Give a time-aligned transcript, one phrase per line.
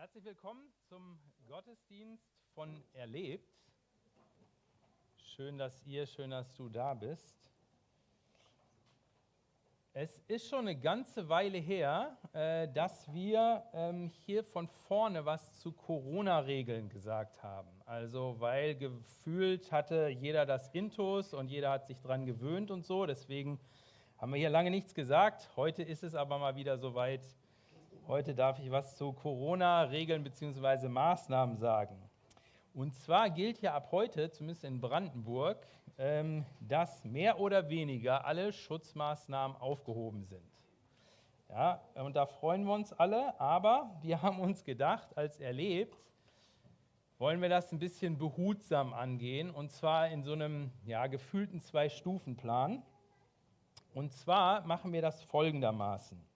[0.00, 3.52] Herzlich willkommen zum Gottesdienst von Erlebt.
[5.18, 7.36] Schön, dass ihr, schön, dass du da bist.
[9.92, 15.58] Es ist schon eine ganze Weile her, äh, dass wir ähm, hier von vorne was
[15.58, 17.68] zu Corona-Regeln gesagt haben.
[17.84, 23.04] Also, weil gefühlt hatte jeder das Intus und jeder hat sich dran gewöhnt und so.
[23.04, 23.60] Deswegen
[24.16, 25.50] haben wir hier lange nichts gesagt.
[25.56, 27.20] Heute ist es aber mal wieder soweit.
[28.10, 30.88] Heute darf ich was zu Corona-Regeln bzw.
[30.88, 31.94] Maßnahmen sagen.
[32.74, 35.64] Und zwar gilt ja ab heute, zumindest in Brandenburg,
[35.96, 40.42] ähm, dass mehr oder weniger alle Schutzmaßnahmen aufgehoben sind.
[41.50, 45.96] Ja, und da freuen wir uns alle, aber wir haben uns gedacht, als erlebt,
[47.18, 52.82] wollen wir das ein bisschen behutsam angehen und zwar in so einem ja, gefühlten Zwei-Stufen-Plan.
[53.94, 56.29] Und zwar machen wir das folgendermaßen.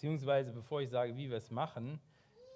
[0.00, 2.00] Beziehungsweise, bevor ich sage, wie wir es machen,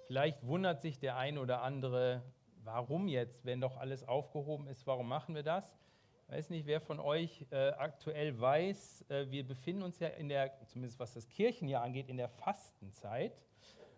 [0.07, 2.23] vielleicht wundert sich der eine oder andere,
[2.63, 5.77] warum jetzt, wenn doch alles aufgehoben ist, warum machen wir das?
[6.23, 10.27] Ich weiß nicht, wer von euch äh, aktuell weiß, äh, wir befinden uns ja in
[10.27, 13.39] der, zumindest was das Kirchenjahr angeht, in der Fastenzeit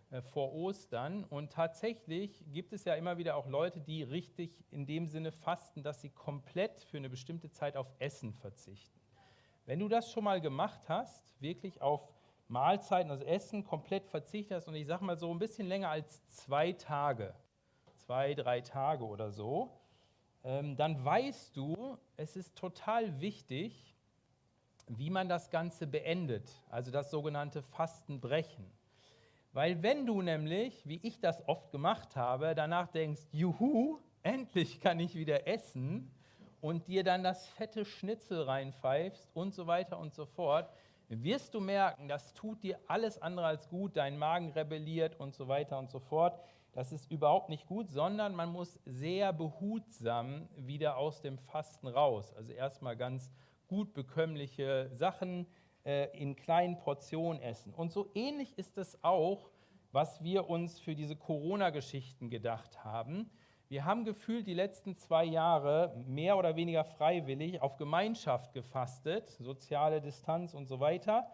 [0.10, 1.24] äh, vor Ostern.
[1.24, 5.84] Und tatsächlich gibt es ja immer wieder auch Leute, die richtig in dem Sinne fasten,
[5.84, 9.00] dass sie komplett für eine bestimmte Zeit auf Essen verzichten.
[9.66, 12.17] Wenn du das schon mal gemacht hast, wirklich auf
[12.48, 16.26] Mahlzeiten, also Essen, komplett verzichtet hast und ich sage mal so ein bisschen länger als
[16.30, 17.34] zwei Tage,
[17.96, 19.72] zwei, drei Tage oder so,
[20.44, 23.96] ähm, dann weißt du, es ist total wichtig,
[24.88, 28.66] wie man das Ganze beendet, also das sogenannte Fastenbrechen.
[29.52, 35.00] Weil wenn du nämlich, wie ich das oft gemacht habe, danach denkst, juhu, endlich kann
[35.00, 36.12] ich wieder essen
[36.62, 40.72] und dir dann das fette Schnitzel reinpfeifst und so weiter und so fort,
[41.10, 45.48] wirst du merken, das tut dir alles andere als gut, dein Magen rebelliert und so
[45.48, 46.40] weiter und so fort.
[46.74, 52.34] Das ist überhaupt nicht gut, sondern man muss sehr behutsam wieder aus dem Fasten raus.
[52.36, 53.32] Also erstmal ganz
[53.68, 55.48] gut bekömmliche Sachen
[55.86, 57.74] äh, in kleinen Portionen essen.
[57.74, 59.50] Und so ähnlich ist es auch,
[59.92, 63.30] was wir uns für diese Corona-Geschichten gedacht haben.
[63.70, 70.00] Wir haben gefühlt die letzten zwei Jahre mehr oder weniger freiwillig auf Gemeinschaft gefastet, soziale
[70.00, 71.28] Distanz und so weiter.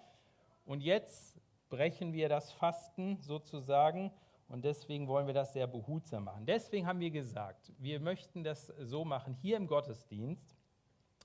[0.66, 1.39] Und jetzt
[1.69, 4.11] brechen wir das Fasten sozusagen
[4.47, 6.47] und deswegen wollen wir das sehr behutsam machen.
[6.47, 9.35] Deswegen haben wir gesagt, wir möchten das so machen.
[9.35, 10.55] Hier im Gottesdienst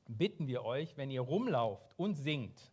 [0.09, 2.71] bitten wir euch, wenn ihr rumlauft und singt,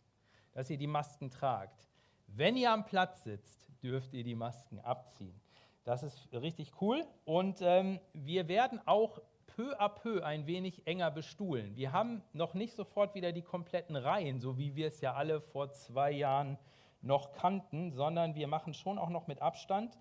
[0.52, 1.88] dass ihr die Masken tragt.
[2.26, 5.40] Wenn ihr am Platz sitzt, dürft ihr die Masken abziehen.
[5.86, 7.02] Das ist richtig cool.
[7.24, 11.74] Und ähm, wir werden auch peu à peu ein wenig enger bestuhlen.
[11.76, 15.40] Wir haben noch nicht sofort wieder die kompletten Reihen, so wie wir es ja alle
[15.40, 16.58] vor zwei Jahren
[17.00, 19.96] noch kannten, sondern wir machen schon auch noch mit Abstand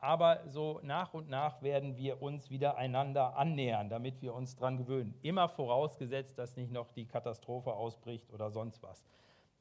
[0.00, 4.78] aber so nach und nach werden wir uns wieder einander annähern, damit wir uns daran
[4.78, 5.14] gewöhnen.
[5.22, 9.04] Immer vorausgesetzt, dass nicht noch die Katastrophe ausbricht oder sonst was.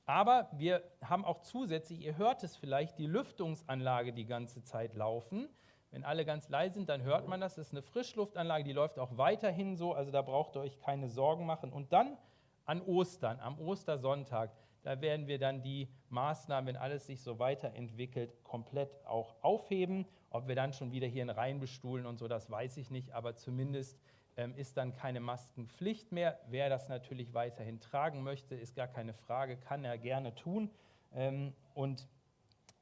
[0.06, 5.50] Aber wir haben auch zusätzlich, ihr hört es vielleicht, die Lüftungsanlage die ganze Zeit laufen.
[5.92, 7.56] Wenn alle ganz leise sind, dann hört man das.
[7.56, 11.10] Das ist eine Frischluftanlage, die läuft auch weiterhin so, also da braucht ihr euch keine
[11.10, 11.72] Sorgen machen.
[11.72, 12.18] Und dann
[12.66, 14.52] an Ostern, am Ostersonntag,
[14.84, 20.06] da werden wir dann die Maßnahmen, wenn alles sich so weiterentwickelt, komplett auch aufheben.
[20.30, 23.12] Ob wir dann schon wieder hier in Reihen bestuhlen und so, das weiß ich nicht,
[23.12, 24.00] aber zumindest
[24.38, 26.40] ähm, ist dann keine Maskenpflicht mehr.
[26.48, 30.70] Wer das natürlich weiterhin tragen möchte, ist gar keine Frage, kann er gerne tun.
[31.14, 32.08] Ähm, und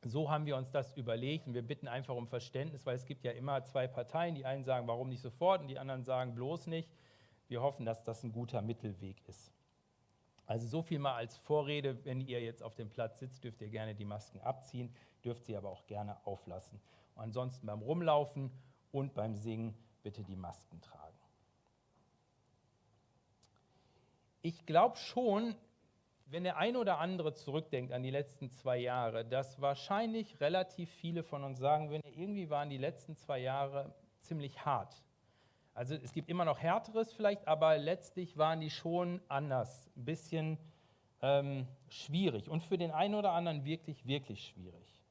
[0.03, 3.23] so haben wir uns das überlegt und wir bitten einfach um Verständnis, weil es gibt
[3.23, 4.35] ja immer zwei Parteien.
[4.35, 6.89] Die einen sagen, warum nicht sofort und die anderen sagen, bloß nicht.
[7.47, 9.51] Wir hoffen, dass das ein guter Mittelweg ist.
[10.45, 12.03] Also so viel mal als Vorrede.
[12.05, 15.57] Wenn ihr jetzt auf dem Platz sitzt, dürft ihr gerne die Masken abziehen, dürft sie
[15.57, 16.79] aber auch gerne auflassen.
[17.15, 18.51] Und ansonsten beim Rumlaufen
[18.91, 21.17] und beim Singen bitte die Masken tragen.
[24.41, 25.55] Ich glaube schon,
[26.29, 31.23] wenn der eine oder andere zurückdenkt an die letzten zwei Jahre, dass wahrscheinlich relativ viele
[31.23, 35.01] von uns sagen würden, irgendwie waren die letzten zwei Jahre ziemlich hart.
[35.73, 40.57] Also es gibt immer noch härteres vielleicht, aber letztlich waren die schon anders, ein bisschen
[41.21, 45.01] ähm, schwierig und für den einen oder anderen wirklich, wirklich schwierig.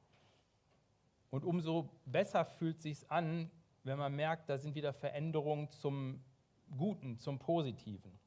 [1.29, 3.49] Und umso besser fühlt sich an,
[3.83, 6.23] wenn man merkt, da sind wieder Veränderungen zum
[6.77, 8.19] Guten, zum Positiven.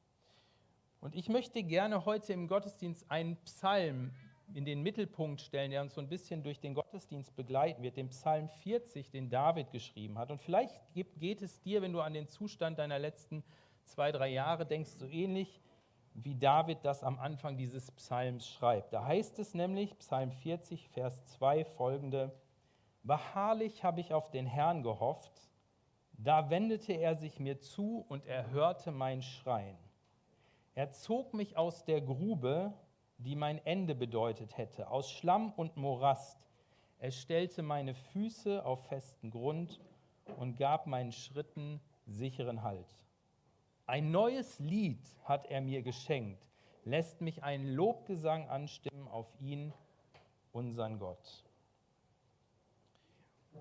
[1.01, 4.11] Und ich möchte gerne heute im Gottesdienst einen Psalm
[4.53, 8.09] in den Mittelpunkt stellen, der uns so ein bisschen durch den Gottesdienst begleiten wird, den
[8.09, 10.29] Psalm 40, den David geschrieben hat.
[10.29, 13.43] Und vielleicht geht es dir, wenn du an den Zustand deiner letzten
[13.83, 15.59] zwei, drei Jahre denkst, so ähnlich
[16.13, 18.93] wie David das am Anfang dieses Psalms schreibt.
[18.93, 22.31] Da heißt es nämlich, Psalm 40, Vers 2 folgende,
[23.03, 25.31] Wahrlich habe ich auf den Herrn gehofft,
[26.11, 29.77] da wendete er sich mir zu und er hörte mein Schreien.
[30.73, 32.73] Er zog mich aus der Grube,
[33.17, 36.39] die mein Ende bedeutet hätte, aus Schlamm und Morast.
[36.99, 39.81] Er stellte meine Füße auf festen Grund
[40.37, 42.87] und gab meinen Schritten sicheren Halt.
[43.85, 46.47] Ein neues Lied hat er mir geschenkt,
[46.85, 49.73] lässt mich einen Lobgesang anstimmen auf ihn,
[50.53, 51.43] unseren Gott.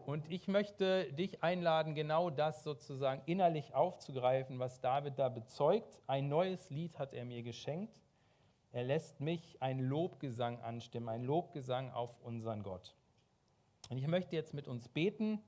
[0.07, 6.01] Und ich möchte dich einladen, genau das sozusagen innerlich aufzugreifen, was David da bezeugt.
[6.07, 8.01] Ein neues Lied hat er mir geschenkt.
[8.73, 12.95] Er lässt mich einen Lobgesang anstimmen, einen Lobgesang auf unseren Gott.
[13.89, 15.41] Und ich möchte jetzt mit uns beten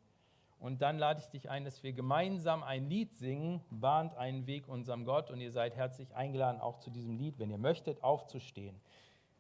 [0.59, 4.69] und dann lade ich dich ein, dass wir gemeinsam ein Lied singen, bahnt einen Weg
[4.69, 8.81] unserem Gott und ihr seid herzlich eingeladen, auch zu diesem Lied, wenn ihr möchtet, aufzustehen.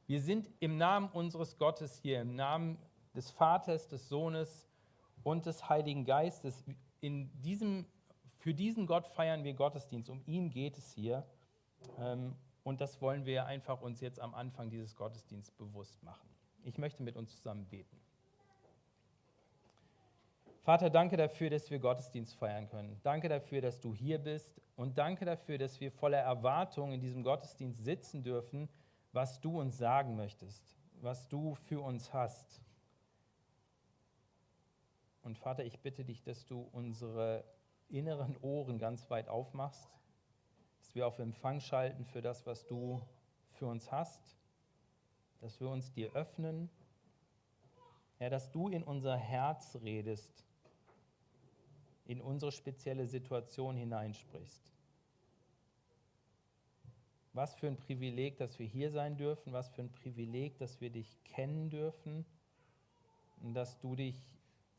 [0.06, 2.78] Wir sind im Namen unseres Gottes hier, im Namen
[3.14, 4.68] des Vaters, des Sohnes
[5.24, 6.64] und des Heiligen Geistes.
[7.00, 7.86] In diesem,
[8.38, 10.10] für diesen Gott feiern wir Gottesdienst.
[10.10, 11.26] Um ihn geht es hier.
[11.98, 12.34] Ähm,
[12.64, 16.28] und das wollen wir einfach uns jetzt am Anfang dieses Gottesdienstes bewusst machen.
[16.64, 18.00] Ich möchte mit uns zusammen beten.
[20.62, 23.00] Vater, danke dafür, dass wir Gottesdienst feiern können.
[23.02, 24.60] Danke dafür, dass du hier bist.
[24.76, 28.68] Und danke dafür, dass wir voller Erwartung in diesem Gottesdienst sitzen dürfen,
[29.12, 32.62] was du uns sagen möchtest, was du für uns hast.
[35.22, 37.44] Und Vater, ich bitte dich, dass du unsere
[37.88, 39.88] inneren Ohren ganz weit aufmachst,
[40.80, 43.00] dass wir auf Empfang schalten für das, was du
[43.52, 44.36] für uns hast,
[45.40, 46.70] dass wir uns dir öffnen,
[48.18, 50.44] ja, dass du in unser Herz redest,
[52.06, 54.72] in unsere spezielle Situation hineinsprichst.
[57.34, 60.90] Was für ein Privileg, dass wir hier sein dürfen, was für ein Privileg, dass wir
[60.90, 62.26] dich kennen dürfen.
[63.40, 64.14] Und dass du dich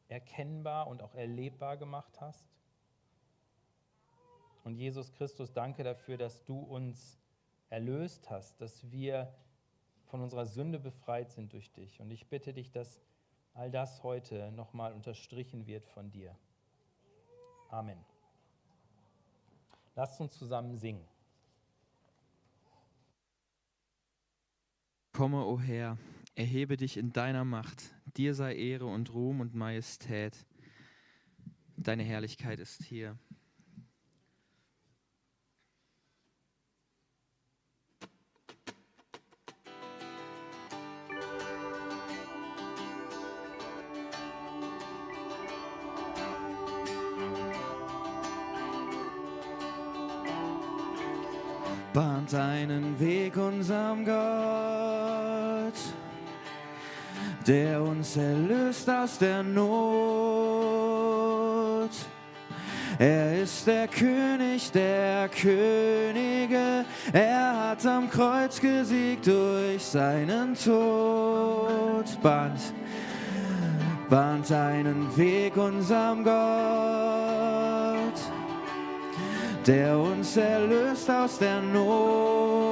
[0.08, 2.46] erkennbar und auch erlebbar gemacht hast.
[4.64, 7.20] Und Jesus Christus, danke dafür, dass du uns
[7.70, 9.34] erlöst hast, dass wir
[10.06, 12.00] von unserer Sünde befreit sind durch dich.
[12.00, 13.02] Und ich bitte dich, dass
[13.54, 16.36] all das heute nochmal unterstrichen wird von dir.
[17.70, 17.98] Amen.
[19.96, 21.06] Lasst uns zusammen singen.
[25.14, 25.98] Komme, o Herr,
[26.36, 27.94] erhebe dich in deiner Macht.
[28.18, 30.46] Dir sei Ehre und Ruhm und Majestät.
[31.78, 33.18] Deine Herrlichkeit ist hier.
[51.94, 54.73] bahnt einen Weg unserem Gott,
[57.48, 59.70] der uns erlöst aus der Not.
[63.00, 72.06] Er ist der König der Könige, er hat am Kreuz gesiegt durch seinen Tod.
[72.22, 72.62] Bahnt,
[74.10, 77.14] bahnt einen Weg unserem Gott
[79.66, 82.63] der uns erlöst aus der Not.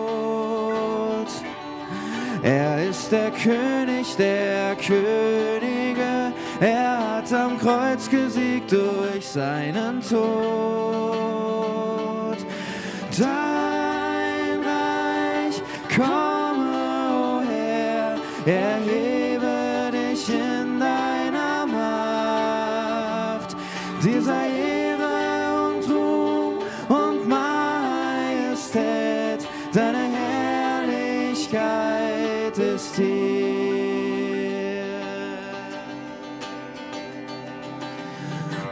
[2.44, 11.61] Er ist der König der Könige, er hat am Kreuz gesiegt durch seinen Tod.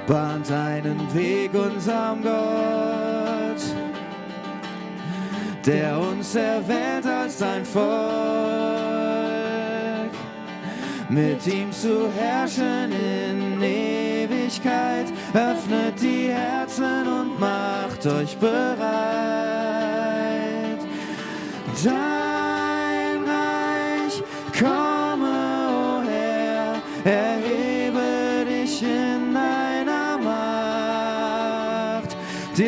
[0.09, 3.61] Bahnt einen Weg unserem Gott,
[5.63, 7.85] der uns erwählt als sein Volk,
[11.09, 18.79] mit ihm zu herrschen in Ewigkeit, öffnet die Herzen und macht euch bereit.
[21.83, 24.23] Dein Reich
[24.59, 24.88] komme,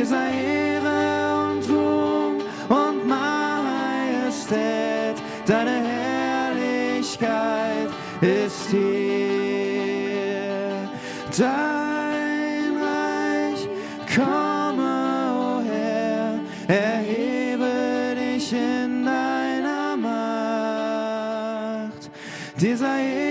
[0.01, 7.89] Dir sei Ehre und Ruhm und Majestät, deine Herrlichkeit
[8.19, 10.89] ist hier.
[11.37, 13.69] Dein Reich
[14.15, 14.95] komme,
[15.35, 17.71] o oh Herr, erhebe
[18.19, 22.09] dich in deiner Macht.
[22.59, 23.30] Dir Ehre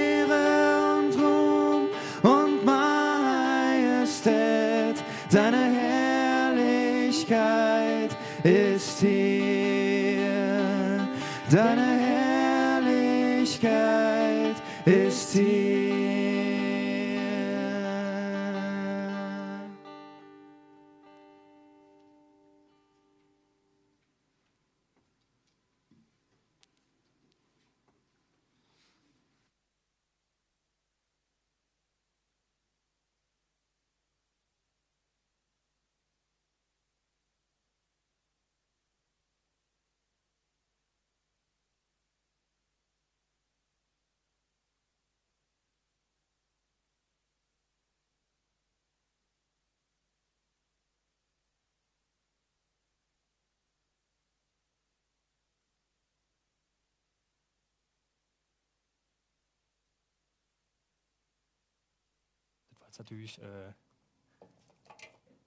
[62.90, 63.72] jetzt natürlich, äh,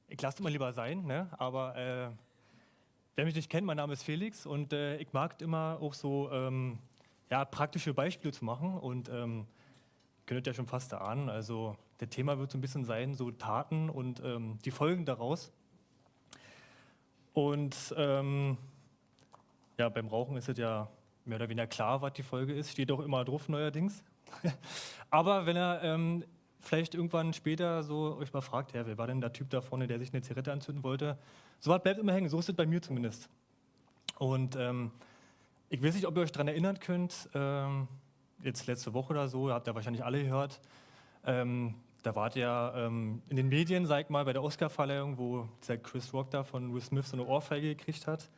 [0.07, 1.27] ich lasse immer lieber sein, ne?
[1.37, 2.09] aber äh,
[3.15, 6.31] wer mich nicht kennt, mein Name ist Felix und äh, ich mag immer auch so
[6.31, 6.79] ähm,
[7.29, 9.45] ja, praktische Beispiele zu machen und ähm,
[10.25, 13.89] könnt ja schon fast erahnen, also der Thema wird so ein bisschen sein, so Taten
[13.89, 15.51] und ähm, die Folgen daraus.
[17.33, 18.57] Und ähm,
[19.77, 20.89] ja, beim Rauchen ist es ja
[21.25, 24.01] mehr oder weniger klar, was die Folge ist, steht auch immer drauf neuerdings.
[25.09, 26.23] Aber wenn er ähm,
[26.63, 29.87] vielleicht irgendwann später so euch mal fragt, ja, wer war denn der Typ da vorne,
[29.87, 31.17] der sich eine Zigarette anzünden wollte?
[31.59, 33.29] So was bleibt immer hängen, so ist es bei mir zumindest.
[34.17, 34.91] Und ähm,
[35.69, 37.87] ich weiß nicht, ob ihr euch daran erinnern könnt, ähm,
[38.41, 40.59] jetzt letzte Woche oder so, habt ihr wahrscheinlich alle gehört,
[41.25, 45.47] ähm, da wart ihr ähm, in den Medien, sag ich mal, bei der Oscar-Verleihung, wo
[45.61, 48.29] dieser Chris Rock da von Will Smith so eine Ohrfeige gekriegt hat.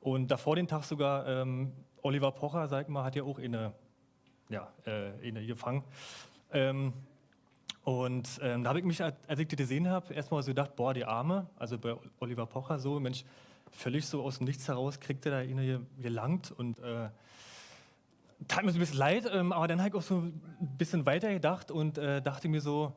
[0.00, 1.72] Und davor den Tag sogar ähm,
[2.02, 3.72] Oliver Pocher, sag ich mal, hat ja auch eine,
[4.48, 5.82] ja, äh, eine gefangen.
[6.52, 6.92] Ähm,
[7.84, 10.92] und ähm, da habe ich mich, als ich die gesehen habe, erstmal so gedacht, boah,
[10.92, 13.24] die Arme, also bei Oliver Pocher so, Mensch,
[13.70, 17.08] völlig so aus dem Nichts heraus kriegt er da ihn gelangt und äh,
[18.48, 20.40] tat mir so ein bisschen leid, ähm, aber dann habe ich auch so ein
[20.76, 22.94] bisschen weiter gedacht und äh, dachte mir so,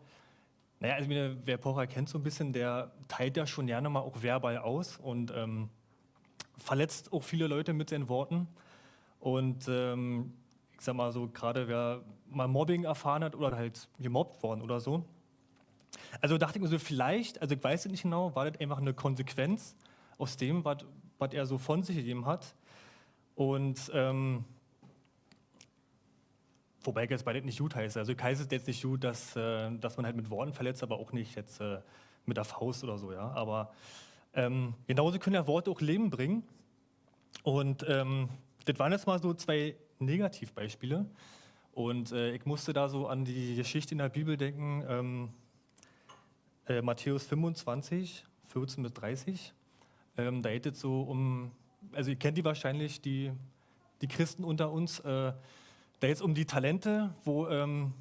[0.79, 4.21] naja, also wer Pocher kennt so ein bisschen, der teilt ja schon gerne mal auch
[4.21, 5.69] verbal aus und ähm,
[6.57, 8.47] verletzt auch viele Leute mit seinen Worten.
[9.19, 10.33] Und ähm,
[10.83, 14.81] ich sag mal so, gerade wer mal Mobbing erfahren hat oder halt gemobbt worden oder
[14.81, 15.05] so.
[16.19, 18.79] Also dachte ich mir so, vielleicht, also ich weiß es nicht genau, war das einfach
[18.79, 19.77] eine Konsequenz
[20.17, 20.79] aus dem, was,
[21.31, 22.53] er so von sich gegeben hat.
[23.35, 24.43] Und ähm,
[26.83, 27.97] wobei ich jetzt bei das nicht gut heiße.
[27.97, 30.83] Also ich heiße es jetzt nicht gut, dass, äh, dass man halt mit Worten verletzt,
[30.83, 31.79] aber auch nicht jetzt äh,
[32.25, 33.31] mit der Faust oder so, ja.
[33.31, 33.71] Aber
[34.33, 36.43] ähm, genauso können ja Worte auch Leben bringen.
[37.43, 38.27] Und ähm,
[38.65, 41.05] das waren jetzt mal so zwei Negativbeispiele.
[41.73, 45.29] Und äh, ich musste da so an die Geschichte in der Bibel denken, ähm,
[46.67, 49.53] äh, Matthäus 25, 14 bis 30.
[50.17, 51.51] Ähm, da geht es so um,
[51.93, 53.31] also ihr kennt die wahrscheinlich, die,
[54.01, 54.99] die Christen unter uns.
[54.99, 55.33] Äh,
[55.99, 57.93] da geht es um die Talente, wo ähm,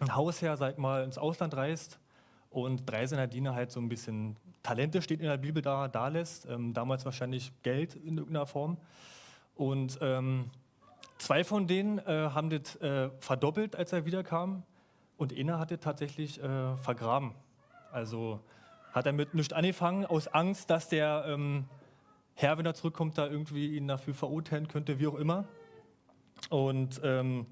[0.00, 1.98] ein Hausherr, sag mal, ins Ausland reist
[2.50, 6.08] und drei seiner Diener halt so ein bisschen Talente steht in der Bibel da, da
[6.08, 6.46] lässt.
[6.46, 8.78] Ähm, damals wahrscheinlich Geld in irgendeiner Form.
[9.54, 10.50] Und ähm,
[11.18, 14.62] Zwei von denen äh, haben das äh, verdoppelt, als er wiederkam,
[15.16, 17.32] und einer hat das tatsächlich äh, vergraben.
[17.90, 18.40] Also
[18.92, 21.64] hat er mit nichts angefangen, aus Angst, dass der ähm,
[22.34, 25.46] Herr, wenn er zurückkommt, da irgendwie ihn dafür verurteilen könnte, wie auch immer.
[26.50, 27.46] Und ähm,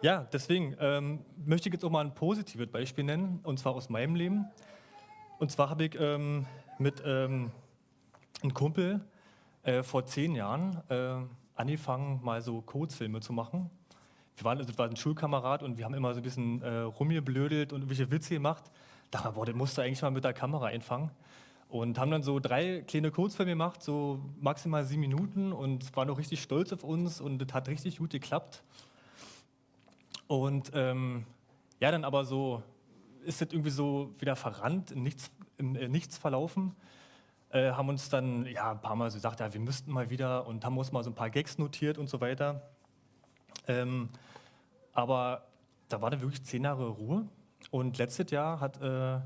[0.00, 3.90] ja, deswegen ähm, möchte ich jetzt auch mal ein positives Beispiel nennen, und zwar aus
[3.90, 4.46] meinem Leben.
[5.38, 6.46] Und zwar habe ich ähm,
[6.78, 7.50] mit ähm,
[8.42, 9.04] einem Kumpel
[9.62, 11.16] äh, vor zehn Jahren äh,
[11.60, 13.70] angefangen, mal so Kurzfilme zu machen.
[14.36, 16.78] Wir waren, also, das war ein Schulkamerad und wir haben immer so ein bisschen äh,
[16.80, 18.64] rumgeblödelt und irgendwelche Witze gemacht.
[19.10, 21.10] Da dachte boah, den musst du eigentlich mal mit der Kamera einfangen.
[21.68, 26.18] Und haben dann so drei kleine Kurzfilme gemacht, so maximal sieben Minuten und waren auch
[26.18, 28.64] richtig stolz auf uns und das hat richtig gut geklappt.
[30.26, 31.26] Und ähm,
[31.78, 32.62] ja, dann aber so
[33.24, 36.74] ist das irgendwie so wieder verrannt, in nichts, in, in nichts verlaufen
[37.50, 40.46] äh, haben uns dann ja, ein paar Mal so gesagt, ja, wir müssten mal wieder
[40.46, 42.62] und haben uns mal so ein paar Gags notiert und so weiter.
[43.66, 44.08] Ähm,
[44.92, 45.46] aber
[45.88, 47.26] da war dann wirklich zehn Jahre Ruhe.
[47.70, 49.20] Und letztes Jahr hat, äh,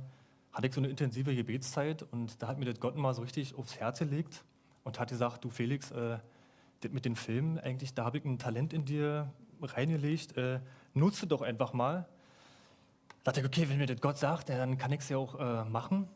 [0.52, 3.54] hatte ich so eine intensive Gebetszeit und da hat mir das Gott mal so richtig
[3.54, 4.44] aufs Herz gelegt
[4.82, 6.18] und hat gesagt, du Felix, äh,
[6.80, 9.30] das mit den Filmen, eigentlich, da habe ich ein Talent in dir
[9.62, 10.60] reingelegt, äh,
[10.92, 12.06] nutze doch einfach mal.
[13.22, 15.38] Da dachte ich, okay, wenn mir das Gott sagt, dann kann ich es ja auch
[15.38, 16.08] äh, machen.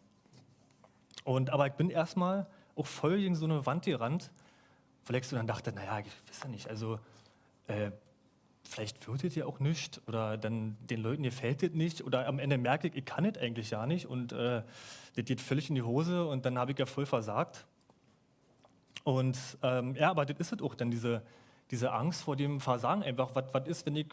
[1.24, 2.46] Und, aber ich bin erstmal
[2.76, 4.30] auch voll gegen so eine Wand gerannt,
[5.06, 6.98] weil ich so dann dachte, naja, ich weiß ja nicht, also
[7.66, 7.90] äh,
[8.68, 12.38] vielleicht wird es ja auch nicht oder dann den Leuten gefällt es nicht oder am
[12.38, 14.62] Ende merke ich, ich kann es eigentlich ja nicht und äh,
[15.16, 17.66] das geht völlig in die Hose und dann habe ich ja voll versagt.
[19.04, 21.22] Und ähm, ja, aber das ist es auch, dann diese,
[21.70, 23.30] diese Angst vor dem Versagen einfach.
[23.34, 24.08] Was ist, wenn ich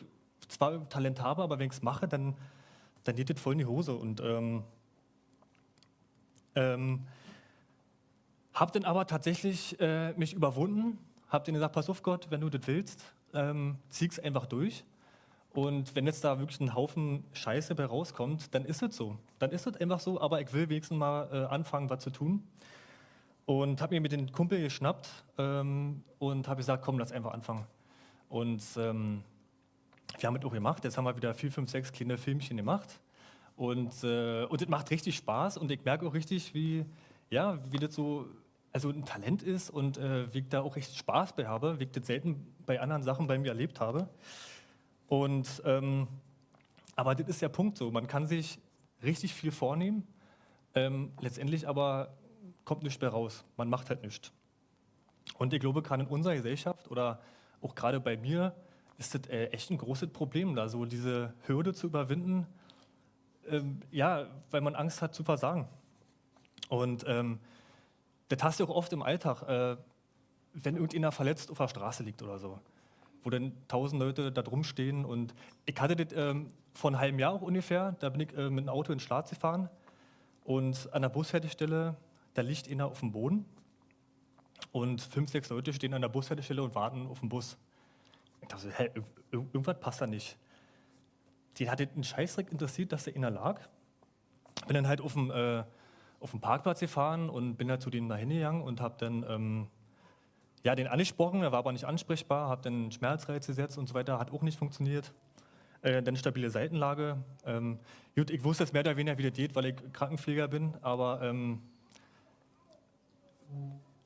[0.47, 2.35] zwar Talent habe, aber wenn ich es mache, dann,
[3.03, 3.93] dann geht das voll in die Hose.
[3.93, 4.63] Und ähm,
[6.55, 7.05] ähm,
[8.53, 10.97] habe dann aber tatsächlich äh, mich überwunden,
[11.29, 14.85] habe denen gesagt, pass auf Gott, wenn du das willst, ähm, zieh es einfach durch.
[15.53, 19.17] Und wenn jetzt da wirklich ein Haufen Scheiße bei rauskommt, dann ist es so.
[19.39, 22.43] Dann ist es einfach so, aber ich will wenigstens mal äh, anfangen, was zu tun.
[23.45, 25.07] Und habe mir mit den Kumpel geschnappt
[25.37, 27.65] ähm, und habe gesagt, komm, lass einfach anfangen.
[28.27, 29.23] Und ähm,
[30.17, 30.83] wir haben es auch gemacht.
[30.83, 32.99] Jetzt haben wir wieder vier, fünf, sechs kleine Filmchen gemacht.
[33.55, 36.85] Und, äh, und das macht richtig Spaß und ich merke auch richtig, wie,
[37.29, 38.27] ja, wie das so
[38.75, 41.85] also ein Talent ist und äh, wie ich da auch echt Spaß bei habe, wie
[41.85, 44.09] ich das selten bei anderen Sachen bei mir erlebt habe.
[45.07, 46.09] Und, ähm,
[46.97, 48.59] aber das ist der Punkt so, man kann sich
[49.01, 50.05] richtig viel vornehmen,
[50.73, 52.17] ähm, letztendlich aber
[52.65, 54.33] kommt nichts mehr raus, man macht halt nichts.
[55.37, 57.21] Und ich glaube, gerade in unserer Gesellschaft oder
[57.61, 58.53] auch gerade bei mir
[58.97, 62.45] ist das äh, echt ein großes Problem, da so diese Hürde zu überwinden,
[63.49, 65.67] ähm, ja, weil man Angst hat zu versagen.
[66.69, 67.39] Und ähm,
[68.29, 69.77] das hast du auch oft im Alltag, äh,
[70.53, 72.59] wenn irgendjemand verletzt auf der Straße liegt oder so,
[73.23, 75.05] wo dann tausend Leute da drum stehen.
[75.05, 75.33] Und
[75.65, 78.67] ich hatte das ähm, vor einem halben Jahr auch ungefähr, da bin ich äh, mit
[78.67, 79.69] einem Auto in Schlatz gefahren
[80.43, 81.95] und an der Bushaltestelle,
[82.33, 83.45] da liegt einer auf dem Boden
[84.71, 87.57] und fünf, sechs Leute stehen an der Bushaltestelle und warten auf den Bus.
[88.41, 88.89] Ich dachte, hä,
[89.31, 90.37] irgendwas passt da nicht.
[91.57, 93.61] Die hat den Scheißdreck interessiert, dass der einer lag.
[94.67, 95.63] Bin dann halt auf dem äh,
[96.19, 99.67] auf den Parkplatz gefahren und bin da zu denen da hingegangen und habe dann ähm,
[100.63, 104.17] ja, den angesprochen, er war aber nicht ansprechbar, habe dann Schmerzreiz gesetzt und so weiter,
[104.17, 105.13] hat auch nicht funktioniert.
[105.83, 107.17] Äh, dann stabile Seitenlage.
[107.45, 107.77] Ähm,
[108.15, 111.21] gut, ich wusste es mehr oder weniger, wie das geht, weil ich Krankenpfleger bin, aber
[111.21, 111.61] ähm,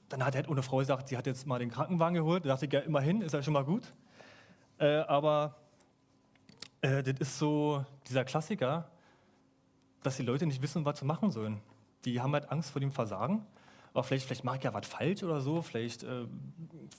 [0.09, 2.43] dann hat halt eine Frau gesagt, sie hat jetzt mal den Krankenwagen geholt.
[2.43, 3.93] Da dachte ich, ja, immerhin, ist ja schon mal gut.
[4.79, 5.55] Äh, aber
[6.81, 8.89] äh, das ist so dieser Klassiker,
[10.03, 11.61] dass die Leute nicht wissen, was sie machen sollen
[12.05, 13.45] die haben halt Angst vor dem Versagen.
[13.93, 16.25] Aber vielleicht, vielleicht mache ich ja was falsch oder so, vielleicht äh,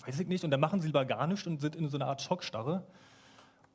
[0.04, 0.44] weiß ich nicht.
[0.44, 2.84] Und dann machen sie lieber gar nichts und sind in so einer Art Schockstarre.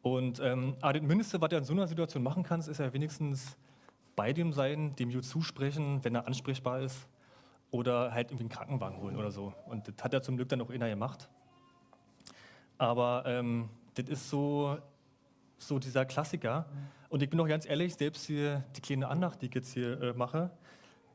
[0.02, 2.94] Und ähm, aber das Mindeste, was du in so einer Situation machen kannst, ist ja
[2.94, 3.58] wenigstens
[4.16, 7.08] bei dem sein, dem Jud zusprechen, wenn er ansprechbar ist.
[7.72, 9.54] Oder halt irgendwie einen Krankenwagen holen oder so.
[9.66, 11.30] Und das hat er zum Glück dann auch einer gemacht.
[12.78, 14.78] Aber ähm, das ist so,
[15.58, 16.66] so dieser Klassiker.
[17.10, 20.02] Und ich bin auch ganz ehrlich, selbst hier die kleine Andacht, die ich jetzt hier
[20.02, 20.52] äh, mache,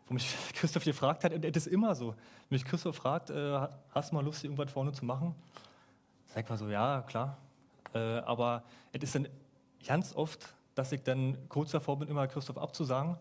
[0.07, 2.09] wo mich Christoph gefragt hat, und das ist immer so.
[2.49, 5.35] Wenn mich Christoph fragt, äh, hast du mal Lust, irgendwas vorne zu machen?
[6.27, 7.37] Sag mal so, ja, klar.
[7.95, 9.29] Äh, aber es ist dann
[9.87, 13.17] ganz oft, dass ich dann kurz davor bin, immer Christoph abzusagen.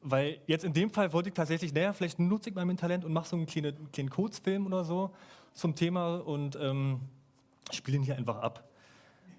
[0.00, 3.12] Weil jetzt in dem Fall wollte ich tatsächlich, naja, vielleicht nutze ich mein Talent und
[3.12, 5.10] mache so einen kleinen, kleinen Kurzfilm oder so
[5.54, 7.00] zum Thema und ähm,
[7.72, 8.68] spiele ihn hier einfach ab.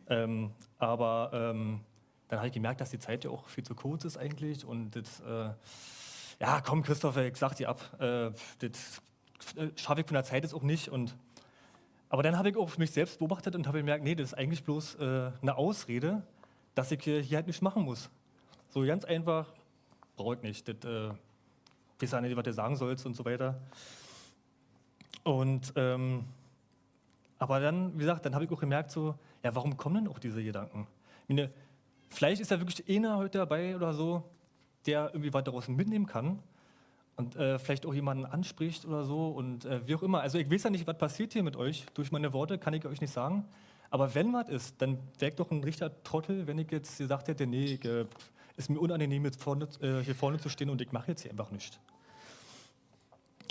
[0.07, 1.81] Ähm, aber ähm,
[2.27, 4.95] dann habe ich gemerkt, dass die Zeit ja auch viel zu kurz ist eigentlich und
[4.95, 5.49] das, äh,
[6.39, 9.01] ja, komm, Christopher, ich sag dir ab, äh, das
[9.55, 10.89] äh, schaffe ich von der Zeit jetzt auch nicht.
[10.89, 11.15] Und,
[12.09, 14.63] aber dann habe ich auch mich selbst beobachtet und habe gemerkt, nee, das ist eigentlich
[14.63, 16.23] bloß äh, eine Ausrede,
[16.73, 18.09] dass ich hier, hier halt nichts machen muss.
[18.69, 19.47] So ganz einfach,
[20.15, 20.67] brauche ich nicht.
[20.67, 21.11] Das, äh,
[21.99, 23.59] weiß ja nicht, was du sagen sollst und so weiter.
[25.23, 26.25] Und, ähm,
[27.39, 29.15] aber dann, wie gesagt, dann habe ich auch gemerkt, so,
[29.45, 30.87] ja, warum kommen denn auch diese Gedanken?
[31.27, 31.51] Meine,
[32.09, 34.23] vielleicht ist ja wirklich einer heute dabei oder so,
[34.87, 36.39] der irgendwie was daraus mitnehmen kann
[37.15, 40.21] und äh, vielleicht auch jemanden anspricht oder so und äh, wie auch immer.
[40.21, 41.85] Also ich weiß ja nicht, was passiert hier mit euch.
[41.93, 43.45] Durch meine Worte kann ich euch nicht sagen.
[43.91, 47.27] Aber wenn was ist, dann wäre ich doch ein richtiger Trottel, wenn ich jetzt gesagt
[47.27, 48.07] hätte, nee, ich, äh,
[48.57, 51.29] ist mir unangenehm, jetzt vorne, äh, hier vorne zu stehen und ich mache jetzt hier
[51.29, 51.79] einfach nichts.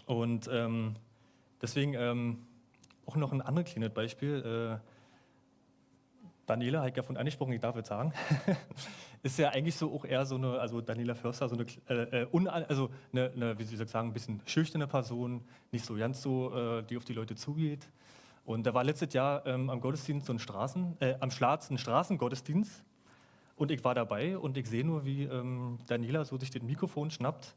[0.07, 0.97] Und ähm,
[1.63, 2.39] deswegen ähm,
[3.07, 4.81] auch noch ein anderes kleines Beispiel.
[6.47, 8.13] Daniela hat ja von angesprochen, ich darf jetzt sagen,
[9.23, 12.27] ist ja eigentlich so auch eher so eine, also Daniela Förster, so eine, äh, äh
[12.33, 16.21] un, also eine, eine, wie soll ich sagen, ein bisschen schüchterne Person, nicht so ganz
[16.21, 17.89] so, äh, die auf die Leute zugeht.
[18.45, 21.79] Und da war letztes Jahr ähm, am Gottesdienst so ein Straßen, äh, am Schlatz ein
[21.79, 22.85] Straßengottesdienst.
[23.57, 27.11] Und ich war dabei und ich sehe nur, wie ähm, Daniela so sich den Mikrofon
[27.11, 27.55] schnappt.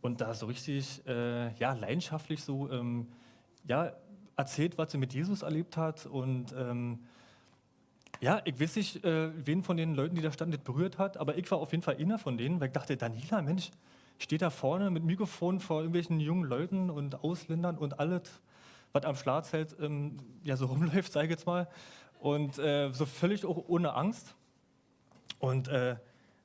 [0.00, 3.08] Und da so richtig, äh, ja, leidenschaftlich so, ähm,
[3.66, 3.92] ja,
[4.36, 6.06] erzählt, was sie mit Jesus erlebt hat.
[6.06, 6.98] Und ähm,
[8.20, 11.16] ja, ich weiß nicht, äh, wen von den Leuten, die da standen, das berührt hat,
[11.16, 13.70] aber ich war auf jeden Fall einer von denen, weil ich dachte, Daniela, Mensch,
[14.18, 18.40] steht da vorne mit Mikrofon vor irgendwelchen jungen Leuten und Ausländern und alles,
[18.92, 21.68] was am Schwarzfeld ähm, ja so rumläuft, sage ich jetzt mal.
[22.20, 24.34] Und äh, so völlig auch ohne Angst.
[25.38, 25.96] Und äh,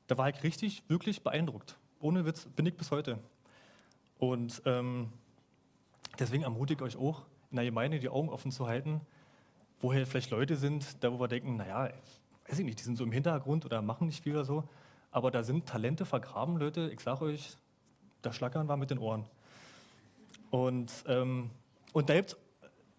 [0.08, 1.78] da war ich richtig, wirklich beeindruckt.
[2.00, 3.20] Ohne Witz bin ich bis heute.
[4.18, 5.10] Und ähm,
[6.18, 9.02] deswegen ermutige ich euch auch, in der Gemeinde die Augen offen zu halten,
[9.80, 11.90] woher vielleicht Leute sind, da wo wir denken, naja,
[12.48, 14.64] weiß ich nicht, die sind so im Hintergrund oder machen nicht viel oder so.
[15.12, 16.90] Aber da sind Talente vergraben, Leute.
[16.94, 17.58] Ich sage euch,
[18.22, 19.26] da schlackern war mit den Ohren.
[20.52, 21.50] Und, ähm,
[21.94, 22.22] und da,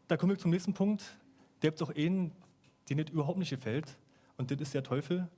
[0.08, 1.02] da komme ich zum nächsten Punkt.
[1.60, 2.32] Da gibt es auch einen,
[2.88, 3.96] den das überhaupt nicht gefällt.
[4.36, 5.28] Und das ist der Teufel.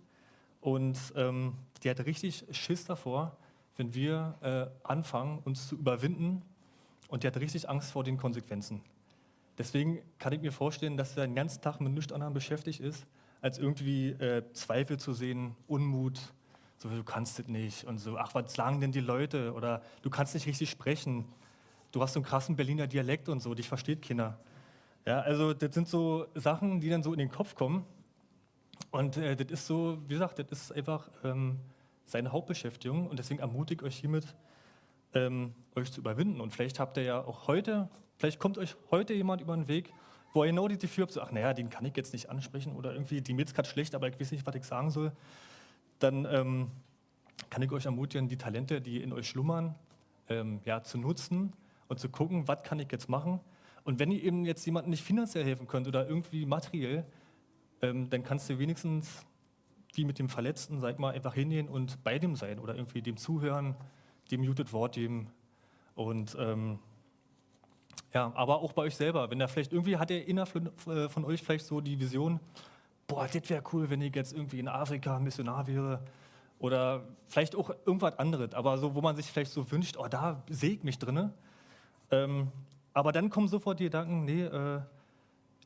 [0.61, 3.37] Und ähm, der hat richtig Schiss davor,
[3.77, 6.43] wenn wir äh, anfangen, uns zu überwinden.
[7.09, 8.81] Und der hat richtig Angst vor den Konsequenzen.
[9.59, 13.07] Deswegen kann ich mir vorstellen, dass er den ganzen Tag mit nichts anderem beschäftigt ist,
[13.41, 16.21] als irgendwie äh, Zweifel zu sehen, Unmut,
[16.79, 19.53] so du kannst es nicht und so, ach, was sagen denn die Leute?
[19.53, 21.27] Oder du kannst nicht richtig sprechen,
[21.93, 24.39] du hast so einen krassen Berliner Dialekt und so, dich versteht keiner.
[25.07, 27.85] Ja, also das sind so Sachen, die dann so in den Kopf kommen.
[28.91, 31.59] Und äh, das ist so, wie gesagt, das ist einfach ähm,
[32.07, 33.09] seine Hauptbeschäftigung.
[33.09, 34.35] Und deswegen ermutige ich euch hiermit,
[35.15, 36.41] ähm, euch zu überwinden.
[36.41, 37.89] Und vielleicht habt ihr ja auch heute,
[38.23, 39.93] vielleicht kommt euch heute jemand über den Weg,
[40.33, 42.77] wo ihr genau die Gefühl habt, so, ach naja, den kann ich jetzt nicht ansprechen
[42.77, 45.11] oder irgendwie, die mir gerade schlecht, aber ich weiß nicht, was ich sagen soll,
[45.99, 46.71] dann ähm,
[47.51, 49.75] kann ich euch ermutigen, die Talente, die in euch schlummern,
[50.29, 51.53] ähm, ja, zu nutzen
[51.89, 53.41] und zu gucken, was kann ich jetzt machen.
[53.83, 57.05] Und wenn ihr eben jetzt jemandem nicht finanziell helfen könnt oder irgendwie materiell,
[57.81, 59.27] ähm, dann kannst du wenigstens
[59.95, 63.17] wie mit dem Verletzten, sag mal, einfach hingehen und bei dem sein oder irgendwie dem
[63.17, 63.75] zuhören,
[64.31, 65.33] dem muted Wort geben
[65.97, 66.79] und ähm,
[68.13, 70.47] ja, aber auch bei euch selber, wenn da vielleicht irgendwie hat der inner
[70.87, 72.41] äh, von euch vielleicht so die Vision,
[73.07, 76.03] boah, das wäre cool, wenn ich jetzt irgendwie in Afrika Missionar wäre
[76.59, 80.43] oder vielleicht auch irgendwas anderes, aber so, wo man sich vielleicht so wünscht, oh, da
[80.49, 81.31] sehe ich mich drin.
[82.11, 82.53] Ähm,
[82.95, 84.81] aber dann kommen sofort die Gedanken, nee, äh,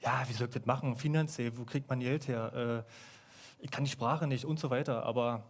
[0.02, 2.92] ja, wie soll ich das machen, finanziell, wo kriegt man Geld her, äh,
[3.58, 5.42] ich kann die Sprache nicht und so weiter, aber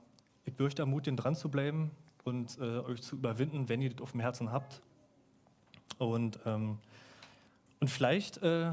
[0.45, 1.91] ich würde euch ermutigen, dran zu bleiben
[2.25, 4.81] und äh, euch zu überwinden, wenn ihr das auf dem Herzen habt.
[5.99, 6.79] Und, ähm,
[7.81, 8.72] und vielleicht äh,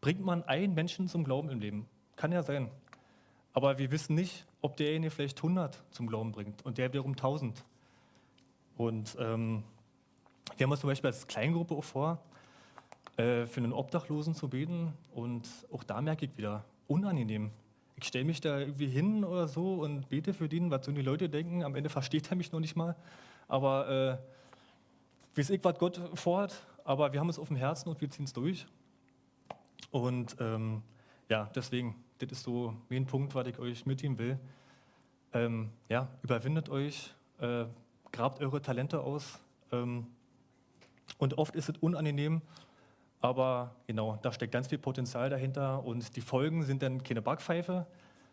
[0.00, 1.86] bringt man einen Menschen zum Glauben im Leben.
[2.16, 2.70] Kann ja sein.
[3.54, 7.64] Aber wir wissen nicht, ob derjenige vielleicht 100 zum Glauben bringt und der wiederum 1000.
[8.76, 9.62] Und ähm,
[10.56, 12.18] wir haben uns zum Beispiel als Kleingruppe auch vor,
[13.16, 14.92] äh, für einen Obdachlosen zu beten.
[15.14, 17.50] Und auch da merke ich wieder, unangenehm.
[17.96, 21.02] Ich stelle mich da irgendwie hin oder so und bete für den, was so die
[21.02, 21.62] Leute denken.
[21.62, 22.96] Am Ende versteht er mich noch nicht mal.
[23.48, 24.18] Aber äh,
[25.36, 28.24] weiß ich, was Gott vorhat, aber wir haben es auf dem Herzen und wir ziehen
[28.24, 28.66] es durch.
[29.90, 30.82] Und ähm,
[31.28, 34.38] ja, deswegen, das ist so mein Punkt, was ich euch mitgeben will.
[35.32, 37.64] Ähm, ja, überwindet euch, äh,
[38.10, 39.40] grabt eure Talente aus.
[39.70, 40.06] Ähm,
[41.18, 42.42] und oft ist es unangenehm,
[43.20, 47.86] aber genau, da steckt ganz viel Potenzial dahinter und die Folgen sind dann keine Backpfeife,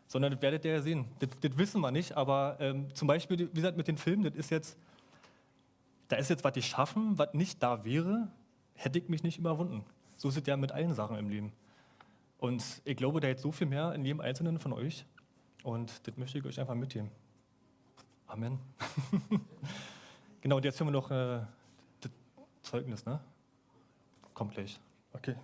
[0.07, 1.05] sondern das werdet ihr ja sehen.
[1.19, 4.35] Das, das wissen wir nicht, aber ähm, zum Beispiel, wie gesagt, mit den Filmen, das
[4.35, 4.77] ist jetzt
[6.09, 8.27] da ist jetzt was ich schaffen, was nicht da wäre,
[8.73, 9.85] hätte ich mich nicht überwunden.
[10.17, 11.53] So ist es ja mit allen Sachen im Leben.
[12.39, 15.05] Und ich glaube, da jetzt so viel mehr in jedem Einzelnen von euch.
[15.63, 17.09] Und das möchte ich euch einfach mitgeben.
[18.27, 18.59] Amen.
[20.41, 21.41] genau, und jetzt haben wir noch äh,
[22.01, 22.11] das
[22.63, 23.19] Zeugnis, ne?
[24.53, 24.79] Gleich.
[25.11, 25.35] Okay.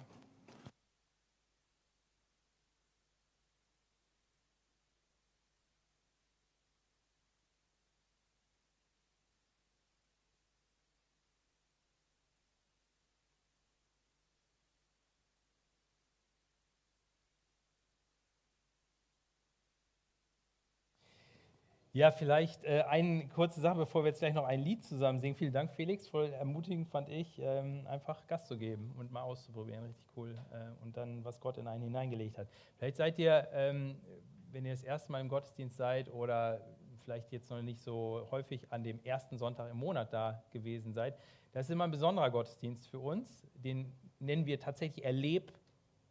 [21.95, 25.37] Ja, vielleicht äh, eine kurze Sache, bevor wir jetzt gleich noch ein Lied zusammen singen.
[25.37, 26.09] Vielen Dank, Felix.
[26.09, 29.85] Voll ermutigend fand ich, ähm, einfach Gast zu geben und mal auszuprobieren.
[29.85, 30.37] Richtig cool.
[30.51, 32.49] Äh, und dann, was Gott in einen hineingelegt hat.
[32.75, 33.95] Vielleicht seid ihr, ähm,
[34.51, 36.59] wenn ihr das erste Mal im Gottesdienst seid oder
[37.05, 41.17] vielleicht jetzt noch nicht so häufig an dem ersten Sonntag im Monat da gewesen seid,
[41.53, 43.47] das ist immer ein besonderer Gottesdienst für uns.
[43.53, 45.53] Den nennen wir tatsächlich Erleb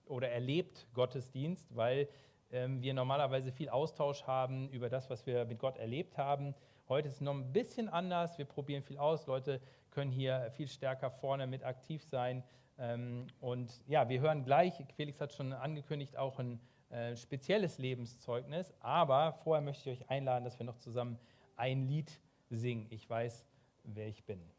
[0.07, 2.09] oder Erlebt Gottesdienst, weil
[2.55, 6.55] wir normalerweise viel Austausch haben über das, was wir mit Gott erlebt haben.
[6.89, 8.39] Heute ist es noch ein bisschen anders.
[8.39, 9.27] Wir probieren viel aus.
[9.27, 12.45] Leute können hier viel stärker vorne mit aktiv sein.
[12.79, 18.73] Ähm, und ja, wir hören gleich, Felix hat schon angekündigt, auch ein äh, spezielles Lebenszeugnis.
[18.81, 21.19] Aber vorher möchte ich euch einladen, dass wir noch zusammen
[21.57, 22.87] ein Lied singen.
[22.91, 23.45] Ich weiß,
[23.83, 24.54] wer ich bin.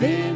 [0.00, 0.29] Mich.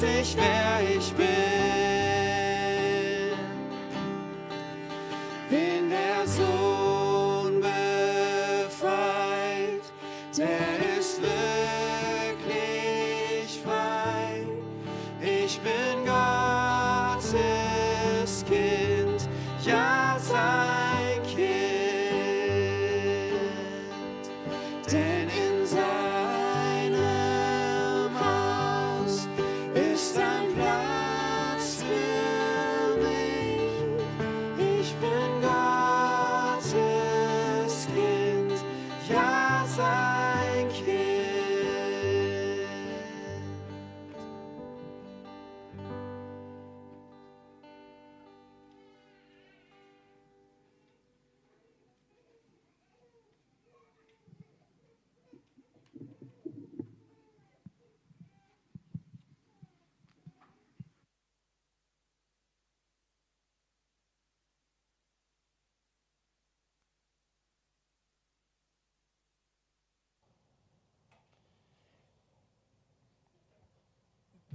[0.00, 0.97] Weiß ich, wer ich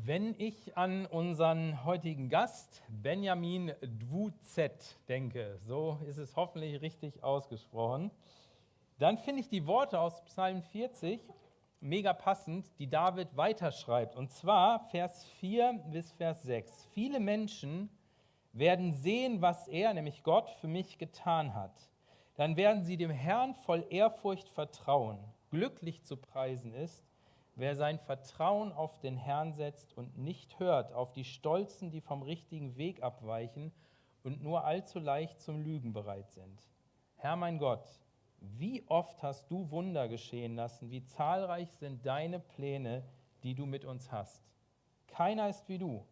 [0.05, 8.11] Wenn ich an unseren heutigen Gast Benjamin Dwuzet denke, so ist es hoffentlich richtig ausgesprochen,
[8.99, 11.21] dann finde ich die Worte aus Psalm 40
[11.79, 14.17] mega passend, die David weiterschreibt.
[14.17, 16.85] Und zwar Vers 4 bis Vers 6.
[16.91, 17.89] Viele Menschen
[18.51, 21.89] werden sehen, was er, nämlich Gott, für mich getan hat.
[22.35, 25.19] Dann werden sie dem Herrn voll Ehrfurcht vertrauen.
[25.49, 27.05] Glücklich zu preisen ist,
[27.55, 32.21] wer sein Vertrauen auf den Herrn setzt und nicht hört auf die Stolzen, die vom
[32.23, 33.71] richtigen Weg abweichen
[34.23, 36.61] und nur allzu leicht zum Lügen bereit sind.
[37.15, 37.87] Herr mein Gott,
[38.39, 43.03] wie oft hast du Wunder geschehen lassen, wie zahlreich sind deine Pläne,
[43.43, 44.41] die du mit uns hast.
[45.07, 46.05] Keiner ist wie du.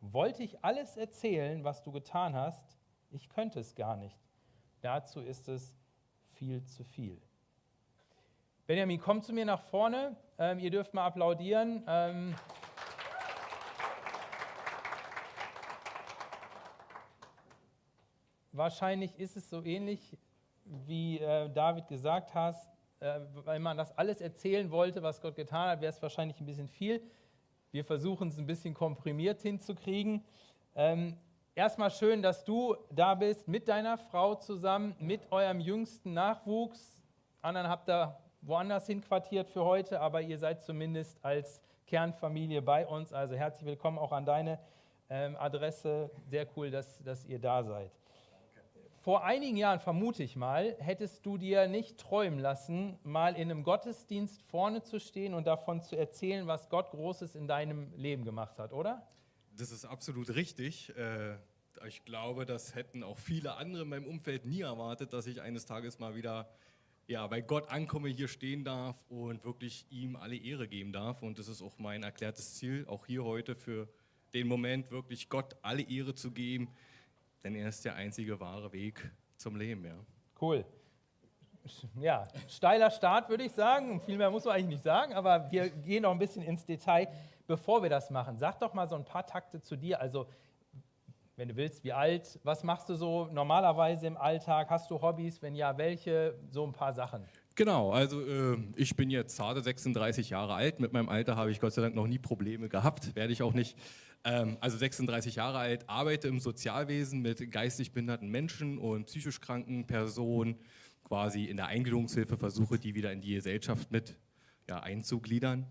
[0.00, 2.78] Wollte ich alles erzählen, was du getan hast,
[3.10, 4.18] ich könnte es gar nicht.
[4.80, 5.74] Dazu ist es
[6.32, 7.20] viel zu viel.
[8.66, 10.16] Benjamin, komm zu mir nach vorne.
[10.42, 11.84] Ähm, ihr dürft mal applaudieren.
[11.86, 12.34] Ähm,
[18.50, 20.16] wahrscheinlich ist es so ähnlich,
[20.64, 22.56] wie äh, David gesagt hat.
[23.00, 26.46] Äh, wenn man das alles erzählen wollte, was Gott getan hat, wäre es wahrscheinlich ein
[26.46, 27.02] bisschen viel.
[27.70, 30.24] Wir versuchen es ein bisschen komprimiert hinzukriegen.
[30.74, 31.18] Ähm,
[31.54, 37.02] erstmal schön, dass du da bist mit deiner Frau zusammen, mit eurem jüngsten Nachwuchs.
[37.42, 43.12] Anderen habt ihr woanders hinquartiert für heute, aber ihr seid zumindest als Kernfamilie bei uns.
[43.12, 44.58] Also herzlich willkommen auch an deine
[45.08, 46.10] ähm, Adresse.
[46.28, 47.90] Sehr cool, dass, dass ihr da seid.
[49.02, 53.62] Vor einigen Jahren, vermute ich mal, hättest du dir nicht träumen lassen, mal in einem
[53.62, 58.58] Gottesdienst vorne zu stehen und davon zu erzählen, was Gott Großes in deinem Leben gemacht
[58.58, 59.06] hat, oder?
[59.56, 60.94] Das ist absolut richtig.
[60.96, 61.36] Äh,
[61.86, 65.64] Ich glaube, das hätten auch viele andere in meinem Umfeld nie erwartet, dass ich eines
[65.64, 66.46] Tages mal wieder
[67.10, 71.22] ja, bei Gott ankomme, hier stehen darf und wirklich ihm alle Ehre geben darf.
[71.22, 73.88] Und das ist auch mein erklärtes Ziel, auch hier heute für
[74.32, 76.70] den Moment wirklich Gott alle Ehre zu geben,
[77.42, 79.84] denn er ist der einzige wahre Weg zum Leben.
[79.84, 79.96] Ja.
[80.40, 80.64] Cool.
[82.00, 84.00] Ja, steiler Start würde ich sagen.
[84.00, 87.08] Viel mehr muss man eigentlich nicht sagen, aber wir gehen noch ein bisschen ins Detail,
[87.48, 88.38] bevor wir das machen.
[88.38, 90.00] Sag doch mal so ein paar Takte zu dir.
[90.00, 90.28] Also,
[91.40, 92.38] wenn du willst, wie alt?
[92.42, 94.68] Was machst du so normalerweise im Alltag?
[94.68, 95.40] Hast du Hobbys?
[95.40, 96.38] Wenn ja, welche?
[96.50, 97.24] So ein paar Sachen.
[97.54, 100.80] Genau, also äh, ich bin jetzt zarte 36 Jahre alt.
[100.80, 103.54] Mit meinem Alter habe ich Gott sei Dank noch nie Probleme gehabt, werde ich auch
[103.54, 103.78] nicht.
[104.22, 109.86] Ähm, also 36 Jahre alt, arbeite im Sozialwesen mit geistig behinderten Menschen und psychisch kranken
[109.86, 110.56] Personen,
[111.04, 114.18] quasi in der Eingliederungshilfe versuche, die wieder in die Gesellschaft mit
[114.68, 115.66] ja, einzugliedern.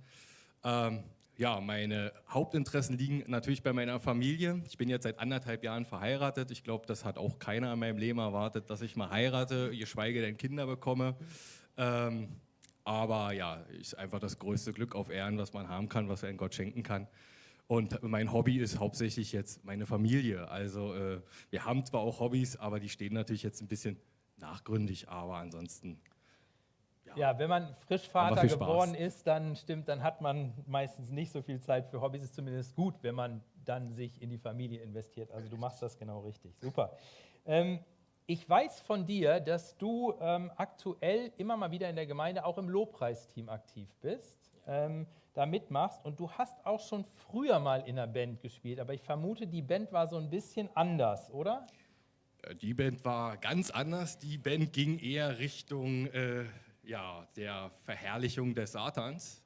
[0.63, 1.03] Ähm,
[1.39, 4.61] ja, meine Hauptinteressen liegen natürlich bei meiner Familie.
[4.67, 6.51] Ich bin jetzt seit anderthalb Jahren verheiratet.
[6.51, 10.19] Ich glaube, das hat auch keiner in meinem Leben erwartet, dass ich mal heirate, geschweige
[10.19, 11.15] denn Kinder bekomme.
[11.77, 12.27] Ähm,
[12.83, 16.35] aber ja, ist einfach das größte Glück auf Erden, was man haben kann, was ein
[16.35, 17.07] Gott schenken kann.
[17.67, 20.49] Und mein Hobby ist hauptsächlich jetzt meine Familie.
[20.49, 21.21] Also äh,
[21.51, 23.95] wir haben zwar auch Hobbys, aber die stehen natürlich jetzt ein bisschen
[24.35, 26.01] nachgründig, aber ansonsten
[27.19, 28.59] Ja, wenn man frisch Aber Vater viel Spaß.
[28.67, 32.23] geworden ist, dann stimmt, dann hat man meistens nicht so viel Zeit für Hobbys.
[32.23, 35.29] Ist zumindest gut, wenn man dann sich in die Familie investiert.
[35.31, 36.55] Also du machst das genau richtig.
[36.59, 36.93] Super.
[37.45, 37.79] Ähm,
[38.25, 42.57] ich weiß von dir, dass du ähm, aktuell immer mal wieder in der Gemeinde auch
[42.57, 47.99] im Lobpreisteam aktiv bist, ähm, da mitmachst und du hast auch schon früher mal in
[47.99, 51.67] einer Band gespielt, aber ich vermute, die Band war so ein bisschen anders, oder?
[52.43, 54.19] Äh, Die Band war ganz anders.
[54.19, 56.45] Die Band ging eher Richtung äh,
[56.89, 59.43] ja, der Verherrlichung des Satans.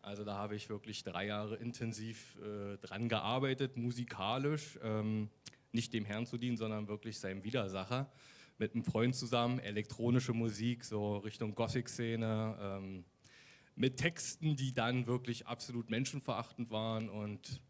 [0.00, 4.78] Also da habe ich wirklich drei Jahre intensiv äh, dran gearbeitet, musikalisch.
[4.82, 5.28] Ähm,
[5.72, 8.10] nicht dem Herrn zu dienen, sondern wirklich seinem Widersacher.
[8.56, 12.56] Mit einem Freund zusammen, elektronische Musik, so Richtung Gothic-Szene.
[12.58, 13.04] Ähm,
[13.74, 17.60] mit Texten, die dann wirklich absolut menschenverachtend waren und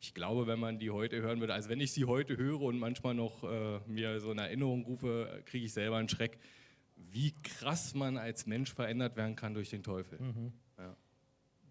[0.00, 2.80] ich glaube, wenn man die heute hören würde, also wenn ich sie heute höre und
[2.80, 6.40] manchmal noch äh, mir so eine Erinnerung rufe, kriege ich selber einen Schreck,
[7.10, 10.18] wie krass man als Mensch verändert werden kann durch den Teufel.
[10.78, 10.96] Ja.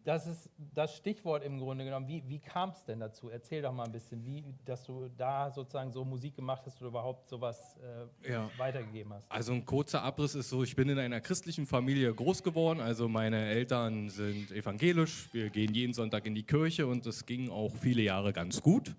[0.04, 2.08] Das ist das Stichwort im Grunde genommen.
[2.08, 3.30] Wie, wie kam es denn dazu?
[3.30, 6.88] Erzähl doch mal ein bisschen, wie, dass du da sozusagen so Musik gemacht hast oder
[6.90, 7.78] überhaupt sowas
[8.26, 8.50] äh, Ja.
[8.58, 9.32] weitergegeben hast.
[9.32, 13.08] Also ein kurzer Abriss ist so, ich bin in einer christlichen Familie groß geworden, also
[13.08, 17.76] meine Eltern sind evangelisch, wir gehen jeden Sonntag in die Kirche und das ging auch
[17.76, 18.96] viele Jahre ganz gut.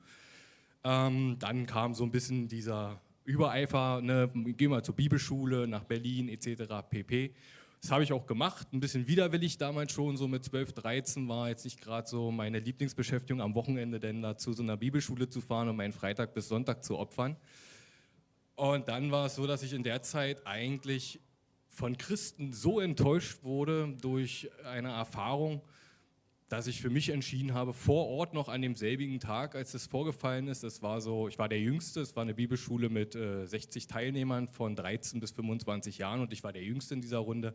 [0.85, 6.29] Ähm, dann kam so ein bisschen dieser Übereifer, ne, geh mal zur Bibelschule, nach Berlin
[6.29, 6.65] etc.
[6.89, 7.35] pp.
[7.81, 11.49] Das habe ich auch gemacht, ein bisschen widerwillig damals schon, so mit 12, 13 war
[11.49, 15.41] jetzt nicht gerade so meine Lieblingsbeschäftigung am Wochenende, denn da zu so einer Bibelschule zu
[15.41, 17.37] fahren und meinen Freitag bis Sonntag zu opfern.
[18.55, 21.19] Und dann war es so, dass ich in der Zeit eigentlich
[21.69, 25.63] von Christen so enttäuscht wurde durch eine Erfahrung,
[26.53, 30.49] dass ich für mich entschieden habe, vor Ort noch an demselbigen Tag, als es vorgefallen
[30.49, 33.87] ist, das war so, ich war der Jüngste, es war eine Bibelschule mit äh, 60
[33.87, 37.55] Teilnehmern von 13 bis 25 Jahren und ich war der Jüngste in dieser Runde.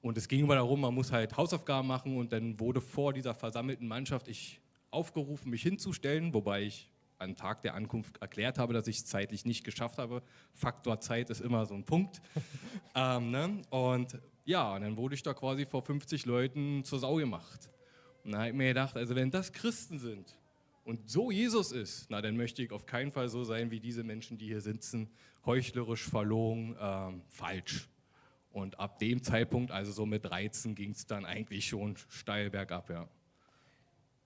[0.00, 3.34] Und es ging immer darum, man muss halt Hausaufgaben machen und dann wurde vor dieser
[3.34, 4.60] versammelten Mannschaft ich
[4.90, 9.44] aufgerufen, mich hinzustellen, wobei ich am Tag der Ankunft erklärt habe, dass ich es zeitlich
[9.44, 10.24] nicht geschafft habe.
[10.54, 12.20] Faktor Zeit ist immer so ein Punkt.
[12.96, 13.62] ähm, ne?
[13.70, 17.70] Und ja, und dann wurde ich da quasi vor 50 Leuten zur Sau gemacht.
[18.28, 20.36] Und da habe ich mir gedacht, also wenn das Christen sind
[20.84, 24.04] und so Jesus ist, na dann möchte ich auf keinen Fall so sein wie diese
[24.04, 25.08] Menschen, die hier sitzen,
[25.46, 27.88] heuchlerisch, verlogen, ähm, falsch.
[28.52, 32.90] Und ab dem Zeitpunkt, also so mit 13, ging es dann eigentlich schon steil bergab,
[32.90, 33.08] ja.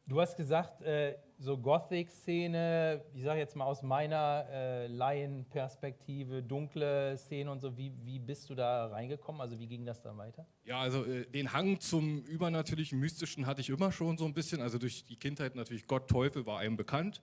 [0.09, 7.17] Du hast gesagt, äh, so Gothic-Szene, ich sage jetzt mal aus meiner äh, Laienperspektive, dunkle
[7.17, 9.41] Szene und so, wie, wie bist du da reingekommen?
[9.41, 10.47] Also wie ging das dann weiter?
[10.65, 14.61] Ja, also äh, den Hang zum Übernatürlichen, Mystischen hatte ich immer schon so ein bisschen.
[14.61, 17.21] Also durch die Kindheit natürlich Gott, Teufel war einem bekannt.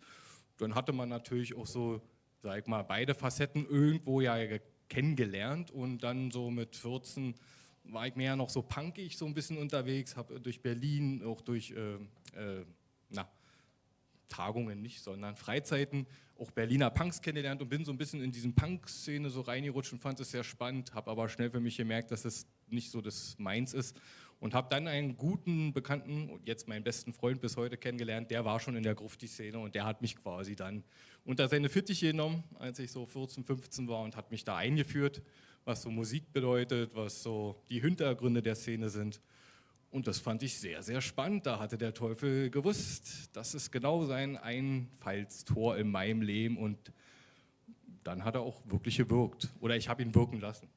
[0.58, 2.02] Dann hatte man natürlich auch so,
[2.44, 4.60] sag ich mal, beide Facetten irgendwo ja ge-
[4.90, 5.72] kennengelernt.
[5.72, 7.36] Und dann so mit 14
[7.86, 11.72] war ich mehr noch so punkig so ein bisschen unterwegs, habe durch Berlin, auch durch,
[11.72, 11.94] äh,
[12.36, 12.66] äh,
[13.10, 13.28] na,
[14.30, 16.08] Tagungen nicht, sondern Freizeiten,
[16.38, 20.00] auch Berliner Punks kennengelernt und bin so ein bisschen in diesen Punk-Szene so reingerutscht und
[20.00, 23.36] fand es sehr spannend, habe aber schnell für mich gemerkt, dass es nicht so das
[23.38, 24.00] meins ist
[24.40, 28.46] und habe dann einen guten Bekannten und jetzt meinen besten Freund bis heute kennengelernt, der
[28.46, 30.84] war schon in der Grufti-Szene und der hat mich quasi dann
[31.26, 35.22] unter seine Fittiche genommen, als ich so 14, 15 war und hat mich da eingeführt,
[35.66, 39.22] was so Musik bedeutet, was so die Hintergründe der Szene sind.
[39.92, 41.46] Und das fand ich sehr, sehr spannend.
[41.48, 46.78] Da hatte der Teufel gewusst, das ist genau sein Einfallstor in meinem Leben und
[48.04, 50.70] dann hat er auch wirklich gewirkt oder ich habe ihn wirken lassen.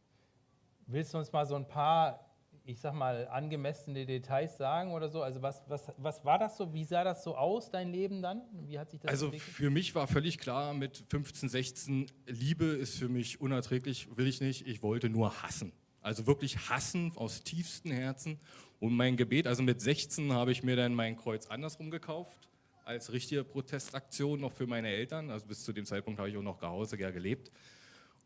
[0.86, 2.26] Willst du uns mal so ein paar,
[2.64, 5.22] ich sag mal, angemessene Details sagen oder so?
[5.22, 6.72] Also was, was, was war das so?
[6.72, 8.42] Wie sah das so aus, dein Leben dann?
[8.66, 9.50] Wie hat sich das Also entwickelt?
[9.54, 14.40] für mich war völlig klar mit 15, 16, Liebe ist für mich unerträglich, will ich
[14.40, 14.66] nicht.
[14.66, 15.72] Ich wollte nur hassen.
[16.00, 18.40] Also wirklich hassen aus tiefstem Herzen.
[18.82, 22.48] Und mein Gebet, also mit 16 habe ich mir dann mein Kreuz andersrum gekauft,
[22.84, 25.30] als richtige Protestaktion noch für meine Eltern.
[25.30, 27.52] Also bis zu dem Zeitpunkt habe ich auch noch zu Hause ja gelebt.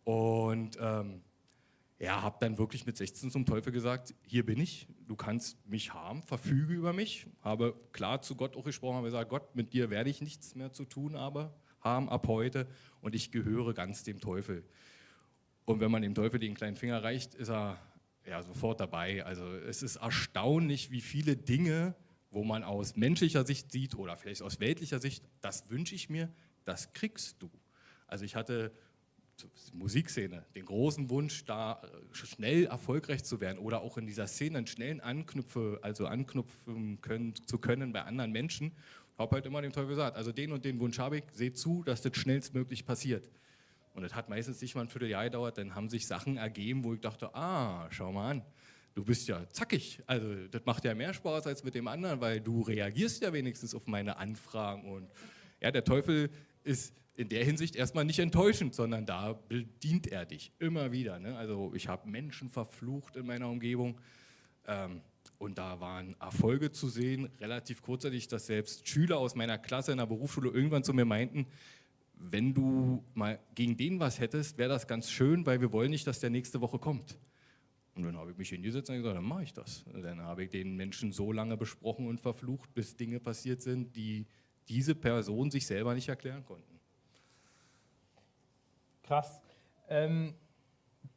[0.05, 1.21] Und ähm,
[1.99, 5.93] ja, habe dann wirklich mit 16 zum Teufel gesagt, hier bin ich, du kannst mich
[5.93, 7.27] haben, verfüge über mich.
[7.43, 10.73] Habe klar zu Gott auch gesprochen, habe gesagt, Gott, mit dir werde ich nichts mehr
[10.73, 12.67] zu tun aber, haben ab heute
[13.03, 14.65] und ich gehöre ganz dem Teufel.
[15.67, 17.79] Und wenn man dem Teufel den kleinen Finger reicht, ist er
[18.27, 19.25] ja sofort dabei.
[19.25, 21.95] Also es ist erstaunlich, wie viele Dinge,
[22.31, 26.33] wo man aus menschlicher Sicht sieht oder vielleicht aus weltlicher Sicht, das wünsche ich mir,
[26.65, 27.51] das kriegst du.
[28.07, 28.73] Also ich hatte
[29.73, 34.67] Musikszene, den großen Wunsch, da schnell erfolgreich zu werden oder auch in dieser Szene einen
[34.67, 38.73] schnellen Anknüpfe, also anknüpfen können, zu können bei anderen Menschen.
[39.13, 41.59] Ich habe halt immer dem Teufel gesagt, also den und den Wunsch habe ich, seht
[41.59, 43.31] zu, dass das schnellstmöglich passiert.
[43.97, 46.95] Und das hat meistens nicht mal ein Vierteljahr gedauert, dann haben sich Sachen ergeben, wo
[46.95, 48.43] ich dachte, ah, schau mal an,
[48.95, 50.03] du bist ja zackig.
[50.07, 53.75] Also das macht ja mehr Spaß als mit dem anderen, weil du reagierst ja wenigstens
[53.75, 54.91] auf meine Anfragen.
[54.91, 55.11] Und
[55.61, 56.31] ja, der Teufel
[56.63, 61.19] ist in der Hinsicht erstmal nicht enttäuschend, sondern da bedient er dich immer wieder.
[61.19, 61.37] Ne?
[61.37, 63.99] Also ich habe Menschen verflucht in meiner Umgebung.
[64.67, 65.01] Ähm,
[65.39, 69.99] und da waren Erfolge zu sehen, relativ kurzzeitig, dass selbst Schüler aus meiner Klasse in
[69.99, 71.47] der Berufsschule irgendwann zu mir meinten,
[72.17, 76.07] wenn du mal gegen den was hättest, wäre das ganz schön, weil wir wollen nicht,
[76.07, 77.19] dass der nächste Woche kommt.
[77.95, 79.85] Und dann habe ich mich hingesetzt und gesagt, dann mache ich das.
[79.93, 84.27] Dann habe ich den Menschen so lange besprochen und verflucht, bis Dinge passiert sind, die
[84.69, 86.79] diese Person sich selber nicht erklären konnten.
[89.03, 89.41] Krass.
[89.89, 90.35] Ähm,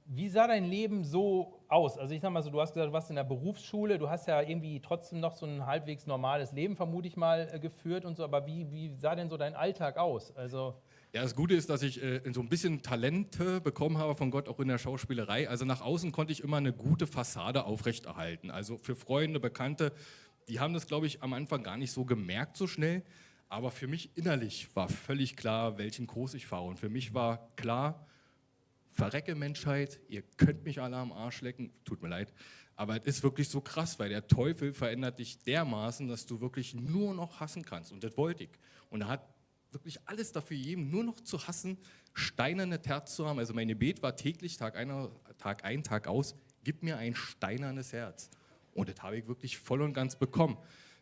[0.05, 1.97] wie sah dein Leben so aus?
[1.97, 4.27] Also ich sag mal so, du hast gesagt, du warst in der Berufsschule, du hast
[4.27, 8.15] ja irgendwie trotzdem noch so ein halbwegs normales Leben, vermute ich mal, äh, geführt und
[8.15, 10.35] so, aber wie, wie sah denn so dein Alltag aus?
[10.35, 10.75] Also
[11.11, 14.47] Ja, das Gute ist, dass ich äh, so ein bisschen Talente bekommen habe von Gott,
[14.47, 15.49] auch in der Schauspielerei.
[15.49, 18.51] Also nach außen konnte ich immer eine gute Fassade aufrechterhalten.
[18.51, 19.91] Also für Freunde, Bekannte,
[20.49, 23.03] die haben das, glaube ich, am Anfang gar nicht so gemerkt so schnell.
[23.47, 26.65] Aber für mich innerlich war völlig klar, welchen Kurs ich fahre.
[26.65, 28.05] Und für mich war klar,
[28.91, 32.31] verrecke Menschheit, ihr könnt mich alle am Arsch lecken, tut mir leid.
[32.75, 36.75] Aber es ist wirklich so krass, weil der Teufel verändert dich dermaßen, dass du wirklich
[36.75, 37.91] nur noch hassen kannst.
[37.91, 38.51] Und das wollte ich.
[38.91, 39.38] Und er hat
[39.71, 41.77] wirklich alles dafür gegeben, nur noch zu hassen,
[42.13, 43.39] steinerne Herz zu haben.
[43.39, 47.93] Also mein Gebet war täglich, Tag ein, Tag ein, Tag aus, gib mir ein steinernes
[47.93, 48.29] Herz.
[48.73, 50.57] Und das habe ich wirklich voll und ganz bekommen.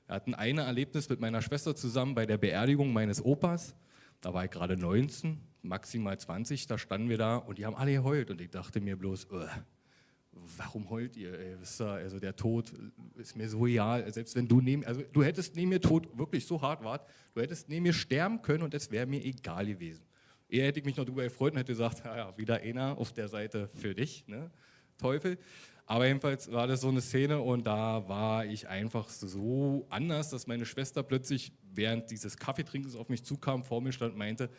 [0.08, 3.76] Wir hatten ein Erlebnis mit meiner Schwester zusammen bei der Beerdigung meines Opas.
[4.22, 7.92] Da war ich gerade 19, maximal 20, da standen wir da und die haben alle
[7.92, 8.32] geheult.
[8.32, 9.50] Und ich dachte mir bloß, "Ugh,
[10.58, 11.38] warum heult ihr?
[11.38, 11.60] Ey?
[11.60, 12.72] Wisst ihr, also der Tod
[13.16, 14.12] ist mir so egal.
[14.12, 17.42] Selbst wenn du neben, also du hättest neben mir tot wirklich so hart wart, du
[17.42, 20.06] hättest neben mir sterben können und es wäre mir egal gewesen.
[20.50, 23.12] Eher hätte ich mich noch darüber gefreut und hätte gesagt, ja, ja, wieder einer auf
[23.12, 24.50] der Seite für dich, ne?
[24.98, 25.38] Teufel.
[25.86, 30.46] Aber jedenfalls war das so eine Szene und da war ich einfach so anders, dass
[30.46, 34.50] meine Schwester plötzlich während dieses Kaffeetrinkens auf mich zukam, vor mir stand und meinte,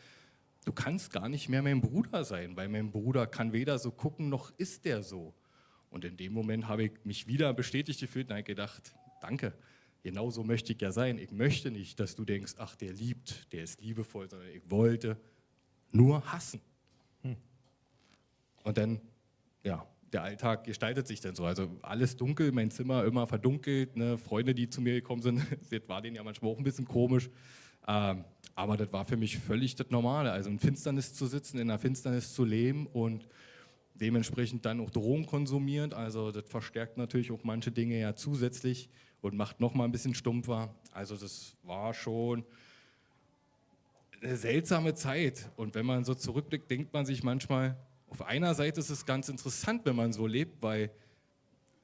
[0.65, 4.31] du kannst gar nicht mehr mein Bruder sein, weil mein Bruder kann weder so gucken,
[4.31, 5.35] noch ist der so.
[5.91, 9.55] Und in dem Moment habe ich mich wieder bestätigt gefühlt und habe gedacht, danke,
[10.03, 11.19] genau so möchte ich ja sein.
[11.19, 15.19] Ich möchte nicht, dass du denkst, ach, der liebt, der ist liebevoll, sondern ich wollte
[15.91, 16.61] nur hassen.
[18.69, 19.01] Und dann,
[19.65, 21.47] ja, der Alltag gestaltet sich dann so.
[21.47, 23.97] Also alles dunkel, mein Zimmer immer verdunkelt.
[23.97, 24.19] Ne?
[24.19, 27.31] Freunde, die zu mir gekommen sind, das war denen ja manchmal auch ein bisschen komisch.
[27.87, 28.25] Ähm,
[28.55, 30.33] aber das war für mich völlig das Normale.
[30.33, 33.27] Also in Finsternis zu sitzen, in der Finsternis zu leben und
[34.01, 35.95] dementsprechend dann auch Drogen konsumierend.
[35.95, 38.89] Also das verstärkt natürlich auch manche Dinge ja zusätzlich
[39.21, 40.75] und macht noch mal ein bisschen stumpfer.
[40.93, 42.45] Also das war schon
[44.23, 45.51] eine seltsame Zeit.
[45.57, 47.77] Und wenn man so zurückblickt, denkt man sich manchmal,
[48.09, 50.91] auf einer Seite ist es ganz interessant, wenn man so lebt, weil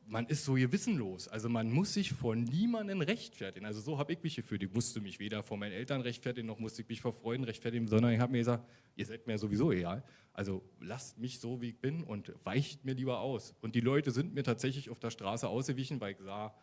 [0.07, 1.29] man ist so gewissenlos.
[1.29, 3.67] Also man muss sich vor niemandem rechtfertigen.
[3.67, 4.63] Also so habe ich mich gefühlt.
[4.63, 7.89] Ich musste mich weder vor meinen Eltern rechtfertigen, noch musste ich mich vor Freunden rechtfertigen,
[7.89, 10.03] sondern ich habe mir gesagt, ihr seid mir sowieso egal.
[10.33, 13.55] Also lasst mich so, wie ich bin und weicht mir lieber aus.
[13.61, 16.55] Und die Leute sind mir tatsächlich auf der Straße ausgewichen, weil ich sah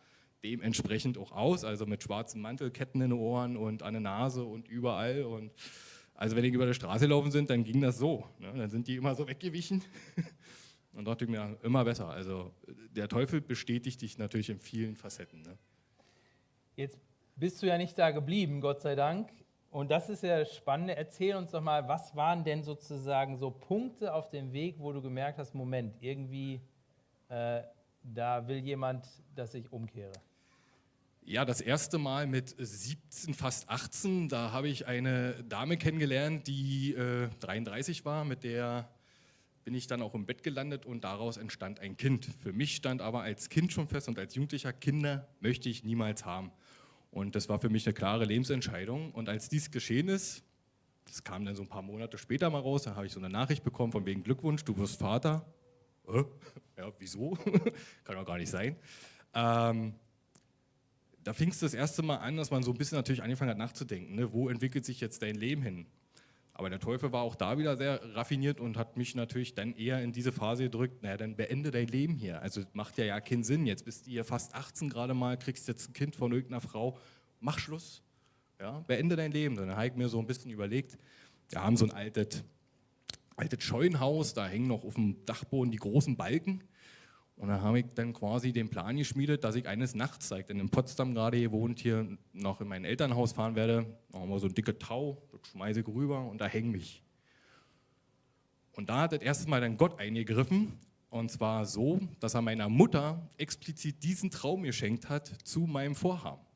[0.44, 4.68] dementsprechend auch aus, also mit schwarzen Mantelketten in den Ohren und an der Nase und
[4.68, 5.24] überall.
[5.24, 5.52] Und
[6.14, 8.24] also wenn die über der Straße laufen sind, dann ging das so.
[8.38, 8.52] Ne?
[8.54, 9.82] Dann sind die immer so weggewichen.
[10.94, 12.08] Und dachte ich mir, immer besser.
[12.08, 15.42] Also der Teufel bestätigt dich natürlich in vielen Facetten.
[15.42, 15.56] Ne?
[16.76, 16.98] Jetzt
[17.36, 19.30] bist du ja nicht da geblieben, Gott sei Dank.
[19.70, 20.94] Und das ist ja das Spannende.
[20.96, 25.00] Erzähl uns doch mal, was waren denn sozusagen so Punkte auf dem Weg, wo du
[25.00, 26.60] gemerkt hast, Moment, irgendwie,
[27.30, 27.62] äh,
[28.02, 30.12] da will jemand, dass ich umkehre.
[31.24, 36.92] Ja, das erste Mal mit 17, fast 18, da habe ich eine Dame kennengelernt, die
[36.94, 38.88] äh, 33 war, mit der
[39.64, 42.26] bin ich dann auch im Bett gelandet und daraus entstand ein Kind.
[42.40, 46.24] Für mich stand aber als Kind schon fest und als Jugendlicher, Kinder möchte ich niemals
[46.24, 46.50] haben.
[47.10, 49.12] Und das war für mich eine klare Lebensentscheidung.
[49.12, 50.42] Und als dies geschehen ist,
[51.06, 53.28] das kam dann so ein paar Monate später mal raus, da habe ich so eine
[53.28, 55.46] Nachricht bekommen von wegen Glückwunsch, du wirst Vater.
[56.08, 56.24] Äh?
[56.78, 57.30] Ja, wieso?
[58.04, 58.76] Kann doch gar nicht sein.
[59.34, 59.94] Ähm,
[61.22, 63.58] da fing es das erste Mal an, dass man so ein bisschen natürlich angefangen hat
[63.58, 64.16] nachzudenken.
[64.16, 64.32] Ne?
[64.32, 65.86] Wo entwickelt sich jetzt dein Leben hin?
[66.62, 70.00] Aber der Teufel war auch da wieder sehr raffiniert und hat mich natürlich dann eher
[70.00, 72.40] in diese Phase gedrückt, naja, dann beende dein Leben hier.
[72.40, 73.66] Also macht ja ja keinen Sinn.
[73.66, 76.96] Jetzt bist du hier fast 18 gerade mal, kriegst jetzt ein Kind von irgendeiner Frau,
[77.40, 78.00] mach Schluss.
[78.60, 79.56] Ja, beende dein Leben.
[79.56, 80.96] Dann habe ich mir so ein bisschen überlegt,
[81.48, 82.44] wir haben so ein altes,
[83.34, 86.62] altes Scheunenhaus, da hängen noch auf dem Dachboden die großen Balken.
[87.42, 90.46] Und dann habe ich dann quasi den Plan geschmiedet, dass ich eines Nachts, da ich
[90.46, 94.46] dann in Potsdam gerade gewohnt, hier noch in mein Elternhaus fahren werde, noch mal so
[94.46, 97.02] ein dicke Tau, das schmeiße ich rüber und da hänge mich.
[98.76, 100.74] Und da hat das erste Mal dann Gott eingegriffen
[101.10, 106.46] und zwar so, dass er meiner Mutter explizit diesen Traum geschenkt hat zu meinem Vorhaben.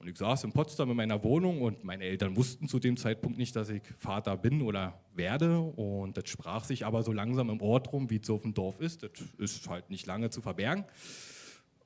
[0.00, 3.36] Und ich saß in Potsdam in meiner Wohnung und meine Eltern wussten zu dem Zeitpunkt
[3.36, 5.60] nicht, dass ich Vater bin oder werde.
[5.60, 8.54] Und das sprach sich aber so langsam im Ort rum, wie es so auf dem
[8.54, 9.02] Dorf ist.
[9.02, 10.86] Das ist halt nicht lange zu verbergen.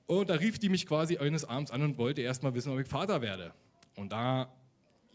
[0.06, 2.78] Und da rief die mich quasi eines Abends an und wollte erst mal wissen, ob
[2.78, 3.52] ich Vater werde.
[3.96, 4.48] Und da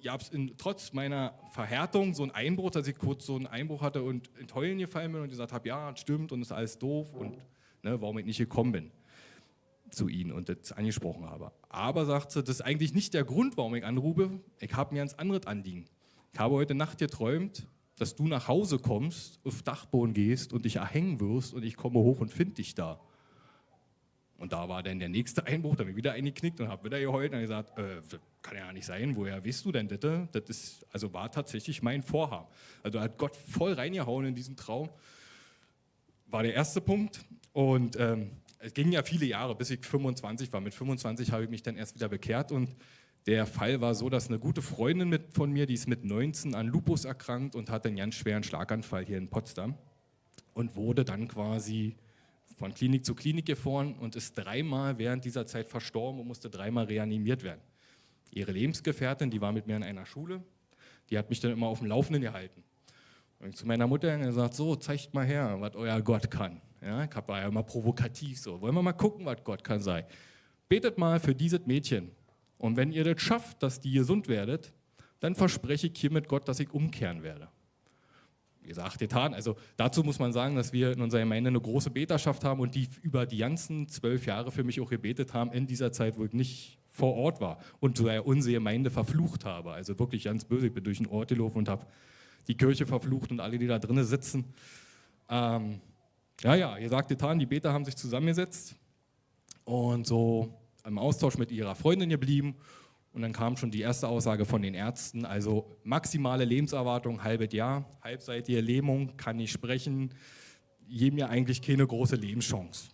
[0.04, 4.04] gab es trotz meiner Verhärtung so einen Einbruch, dass ich kurz so einen Einbruch hatte
[4.04, 7.38] und in Heulen gefallen bin und gesagt habe, ja, stimmt und ist alles doof und
[7.82, 8.92] ne, warum ich nicht gekommen bin
[9.94, 11.52] zu ihnen und das angesprochen habe.
[11.70, 14.40] Aber sagt sie, das ist eigentlich nicht der Grund, warum ich anrufe.
[14.60, 15.86] Ich habe mir ein anderes Anliegen.
[16.34, 17.68] Ich habe heute Nacht geträumt,
[17.98, 22.00] dass du nach Hause kommst, auf Dachboden gehst und dich erhängen wirst und ich komme
[22.00, 23.00] hoch und finde dich da.
[24.38, 27.00] Und da war dann der nächste Einbruch, da bin ich wieder eingeknickt und habe wieder
[27.00, 30.00] geheult und gesagt, äh, das kann ja nicht sein, woher weißt du denn das?
[30.00, 32.48] Das ist, also war tatsächlich mein Vorhaben.
[32.82, 34.90] Also hat Gott voll reingehauen in diesen Traum.
[36.28, 37.26] War der erste Punkt.
[37.52, 40.62] Und ähm, es gingen ja viele Jahre, bis ich 25 war.
[40.62, 42.76] Mit 25 habe ich mich dann erst wieder bekehrt und
[43.26, 46.56] der Fall war so, dass eine gute Freundin mit, von mir, die ist mit 19
[46.56, 49.76] an Lupus erkrankt und hatte einen ganz schweren Schlaganfall hier in Potsdam
[50.54, 51.96] und wurde dann quasi
[52.58, 56.86] von Klinik zu Klinik gefahren und ist dreimal während dieser Zeit verstorben und musste dreimal
[56.86, 57.62] reanimiert werden.
[58.32, 60.44] Ihre Lebensgefährtin, die war mit mir in einer Schule,
[61.10, 62.64] die hat mich dann immer auf dem Laufenden gehalten.
[63.40, 66.62] Und zu meiner Mutter gesagt, so, zeigt mal her, was euer Gott kann.
[66.82, 68.62] Ja, ich war ja immer provokativ so.
[68.62, 70.06] Wollen wir mal gucken, was Gott kann sein.
[70.68, 72.12] Betet mal für dieses Mädchen.
[72.58, 74.74] Und wenn ihr das schafft, dass die gesund werdet,
[75.20, 77.50] dann verspreche ich hiermit Gott, dass ich umkehren werde.
[78.62, 79.34] Wie gesagt, getan.
[79.34, 82.76] Also dazu muss man sagen, dass wir in unserer Gemeinde eine große Beterschaft haben und
[82.76, 86.26] die über die ganzen zwölf Jahre für mich auch gebetet haben, in dieser Zeit, wo
[86.26, 89.72] ich nicht vor Ort war und so unsere Gemeinde verflucht habe.
[89.72, 90.68] Also wirklich ganz böse.
[90.68, 91.86] Ich bin durch den Ort gelaufen und habe
[92.48, 94.46] die Kirche verflucht und alle, die da drinnen sitzen.
[95.30, 95.80] Ähm,
[96.44, 98.76] ja, ja, ihr sagt getan, die Beter haben sich zusammengesetzt
[99.66, 100.54] und so
[100.86, 102.56] im Austausch mit ihrer Freundin geblieben.
[103.12, 107.86] Und dann kam schon die erste Aussage von den Ärzten, also maximale Lebenserwartung, halbes Jahr,
[108.02, 110.14] halbseitige Lähmung, kann nicht sprechen,
[110.88, 112.90] geben mir eigentlich keine große Lebenschance.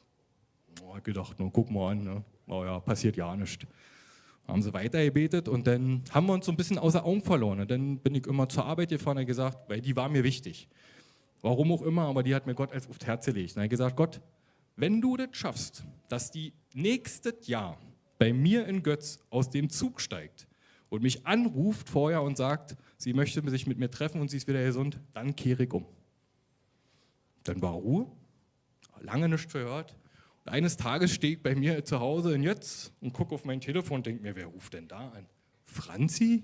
[0.82, 2.24] Oh, ich gedacht, nur guck mal an, ne?
[2.48, 3.66] oh ja, passiert ja nichts.
[4.48, 7.60] Haben sie weiter gebetet und dann haben wir uns so ein bisschen außer Augen verloren.
[7.62, 10.70] Und dann bin ich immer zur Arbeit gefahren und gesagt, weil die war mir wichtig.
[11.46, 13.52] Warum auch immer, aber die hat mir Gott als aufs Herz gelegt.
[13.52, 14.20] Und er hat gesagt, Gott,
[14.78, 17.78] wenn du das schaffst, dass die nächstes Jahr
[18.18, 20.48] bei mir in Götz aus dem Zug steigt
[20.90, 24.48] und mich anruft vorher und sagt, sie möchte sich mit mir treffen und sie ist
[24.48, 25.86] wieder gesund, dann kehre ich um.
[27.44, 28.08] Dann war Ruhe,
[29.02, 29.96] lange nichts verhört.
[30.46, 33.62] Und eines Tages stehe ich bei mir zu Hause in Jötz und gucke auf mein
[33.62, 35.28] Telefon und denke mir, wer ruft denn da an?
[35.66, 36.44] Franzi?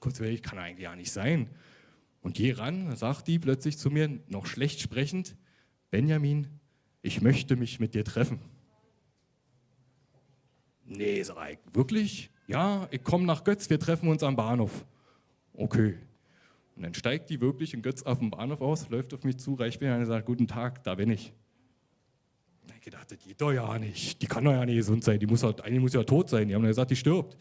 [0.00, 1.50] Kurz, ich kann eigentlich ja nicht sein.
[2.24, 5.36] Und geh ran, sagt die plötzlich zu mir, noch schlecht sprechend,
[5.90, 6.48] Benjamin,
[7.02, 8.40] ich möchte mich mit dir treffen.
[10.86, 12.30] Nee, sag ich, wirklich?
[12.46, 14.86] Ja, ich komme nach Götz, wir treffen uns am Bahnhof.
[15.52, 15.98] Okay.
[16.76, 19.52] Und dann steigt die wirklich in Götz auf dem Bahnhof aus, läuft auf mich zu,
[19.52, 21.34] reicht mir und sagt, guten Tag, da bin ich.
[22.66, 24.22] Da hab ich gedacht, das geht doch ja nicht.
[24.22, 25.20] Die kann doch ja nicht gesund sein.
[25.20, 26.48] Die muss doch, eigentlich muss ja tot sein.
[26.48, 27.36] Die haben ja gesagt, die stirbt.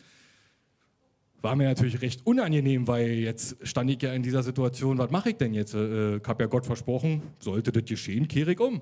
[1.43, 5.31] War mir natürlich recht unangenehm, weil jetzt stand ich ja in dieser Situation, was mache
[5.31, 5.73] ich denn jetzt?
[5.73, 8.79] Äh, ich habe ja Gott versprochen, sollte das geschehen, kehre ich um.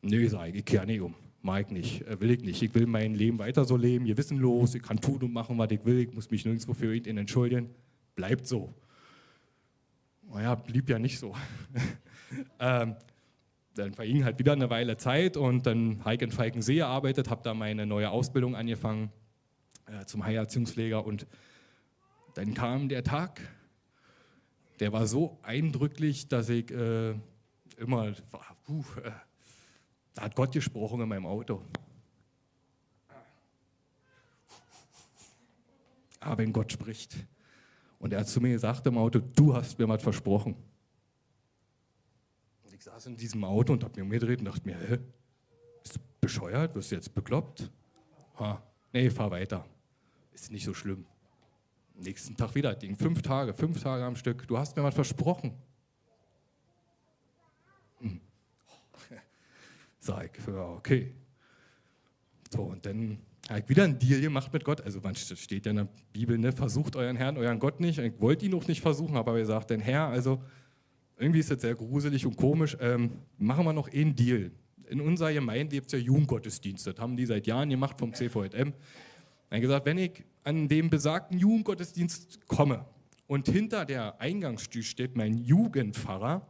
[0.00, 1.16] Nee, sage ich, ich kehre nicht um.
[1.42, 2.62] Mag ich nicht, äh, will ich nicht.
[2.62, 5.84] Ich will mein Leben weiter so leben, gewissenlos, ich kann tun und machen, was ich
[5.84, 7.68] will, ich muss mich nirgendwo für ihn entschuldigen.
[8.14, 8.72] Bleibt so.
[10.32, 11.34] Naja, blieb ja nicht so.
[12.60, 12.94] ähm,
[13.74, 17.54] dann verging halt wieder eine Weile Zeit und dann habe in Falkensee gearbeitet, habe da
[17.54, 19.10] meine neue Ausbildung angefangen
[19.86, 21.26] äh, zum Heilerziehungspfleger und
[22.36, 23.40] dann kam der Tag,
[24.78, 27.14] der war so eindrücklich, dass ich äh,
[27.78, 28.12] immer,
[28.64, 29.10] puh, äh,
[30.12, 31.62] da hat Gott gesprochen in meinem Auto.
[36.20, 37.16] Aber wenn Gott spricht,
[37.98, 40.56] und er hat zu mir gesagt im Auto, du hast mir was versprochen.
[42.64, 44.98] Und ich saß in diesem Auto und habe mir umgedreht und dachte mir, hä,
[45.82, 47.70] bist du bescheuert, wirst du jetzt bekloppt?
[48.38, 48.62] Ha,
[48.92, 49.64] nee, fahr weiter.
[50.34, 51.06] Ist nicht so schlimm.
[51.98, 54.46] Nächsten Tag wieder, Ding, fünf Tage, fünf Tage am Stück.
[54.46, 55.52] Du hast mir was versprochen.
[58.00, 58.20] Hm.
[59.98, 61.14] Sag ich, ja, okay.
[62.52, 63.18] So, und dann
[63.48, 64.82] habe ich wieder einen Deal gemacht mit Gott.
[64.82, 67.98] Also, man steht ja in der Bibel, ne, versucht euren Herrn, euren Gott nicht.
[67.98, 70.42] Ich wollte ihn auch nicht versuchen, aber gesagt, denn Herr, also
[71.16, 72.76] irgendwie ist das sehr gruselig und komisch.
[72.78, 74.50] Ähm, machen wir noch einen Deal.
[74.88, 76.92] In unserer Gemeinde gibt es ja Jugendgottesdienste.
[76.92, 78.74] Das haben die seit Jahren gemacht vom CVM.
[79.50, 82.84] Er hat gesagt, wenn ich an dem besagten Jugendgottesdienst komme
[83.26, 86.46] und hinter der Eingangstür steht mein Jugendpfarrer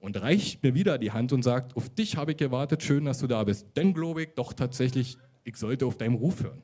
[0.00, 3.18] und reicht mir wieder die Hand und sagt, auf dich habe ich gewartet, schön, dass
[3.18, 3.66] du da bist.
[3.74, 6.62] Dann glaube ich doch tatsächlich, ich sollte auf deinem Ruf hören.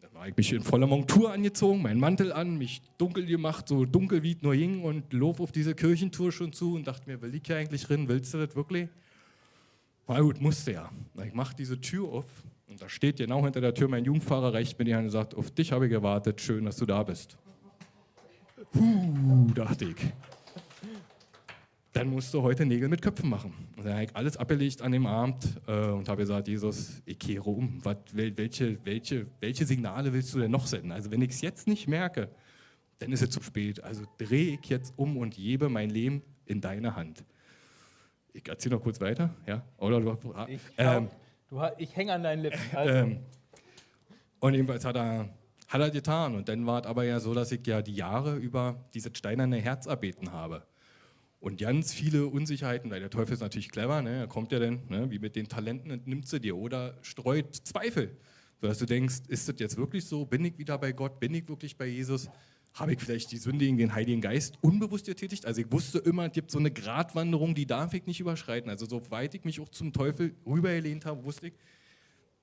[0.00, 3.84] Dann habe ich mich in voller Montur angezogen, meinen Mantel an, mich dunkel gemacht, so
[3.84, 7.20] dunkel wie es nur ging und lob auf diese Kirchentour schon zu und dachte mir,
[7.20, 8.88] will ich hier eigentlich drin, willst du das wirklich?
[10.06, 10.90] Na gut, musste ja.
[11.24, 12.26] Ich mache diese Tür auf
[12.72, 15.34] und da steht genau hinter der Tür mein Jugendfahrer, reicht mir die Hand und sagt,
[15.34, 17.36] auf dich habe ich gewartet, schön, dass du da bist.
[18.72, 19.96] Puh, dachte ich.
[21.92, 23.52] Dann musst du heute Nägel mit Köpfen machen.
[23.76, 27.18] Und dann habe ich alles abgelegt an dem Abend äh, und habe gesagt, Jesus, ich
[27.18, 27.78] kehre um.
[27.84, 30.92] Was, welche, welche, welche Signale willst du denn noch senden?
[30.92, 32.30] Also wenn ich es jetzt nicht merke,
[33.00, 33.84] dann ist es zu spät.
[33.84, 37.22] Also drehe ich jetzt um und gebe mein Leben in deine Hand.
[38.32, 39.34] Ich erzähle noch kurz weiter.
[39.46, 39.62] Ja?
[39.76, 40.16] Oder du,
[40.48, 41.10] Ich, ähm,
[41.52, 42.60] du, ich hänge an deinen Lippen.
[42.74, 43.18] Also, ähm,
[44.40, 45.28] und jedenfalls hat er,
[45.68, 46.34] hat er getan.
[46.34, 49.58] Und dann war es aber ja so, dass ich ja die Jahre über dieses steinerne
[49.58, 50.66] Herz erbeten habe.
[51.38, 54.20] Und ganz viele Unsicherheiten, weil der Teufel ist natürlich clever, ne?
[54.20, 55.10] er kommt ja dann, ne?
[55.10, 58.16] wie mit den Talenten entnimmt sie dir oder streut Zweifel.
[58.60, 60.24] Sodass du denkst, ist das jetzt wirklich so?
[60.24, 61.18] Bin ich wieder bei Gott?
[61.18, 62.30] Bin ich wirklich bei Jesus?
[62.74, 65.44] Habe ich vielleicht die Sünde gegen den Heiligen Geist unbewusst getätigt?
[65.44, 68.70] Also ich wusste immer, es gibt so eine Gratwanderung, die darf ich nicht überschreiten.
[68.70, 71.54] Also soweit ich mich auch zum Teufel rübergelehnt habe, wusste ich,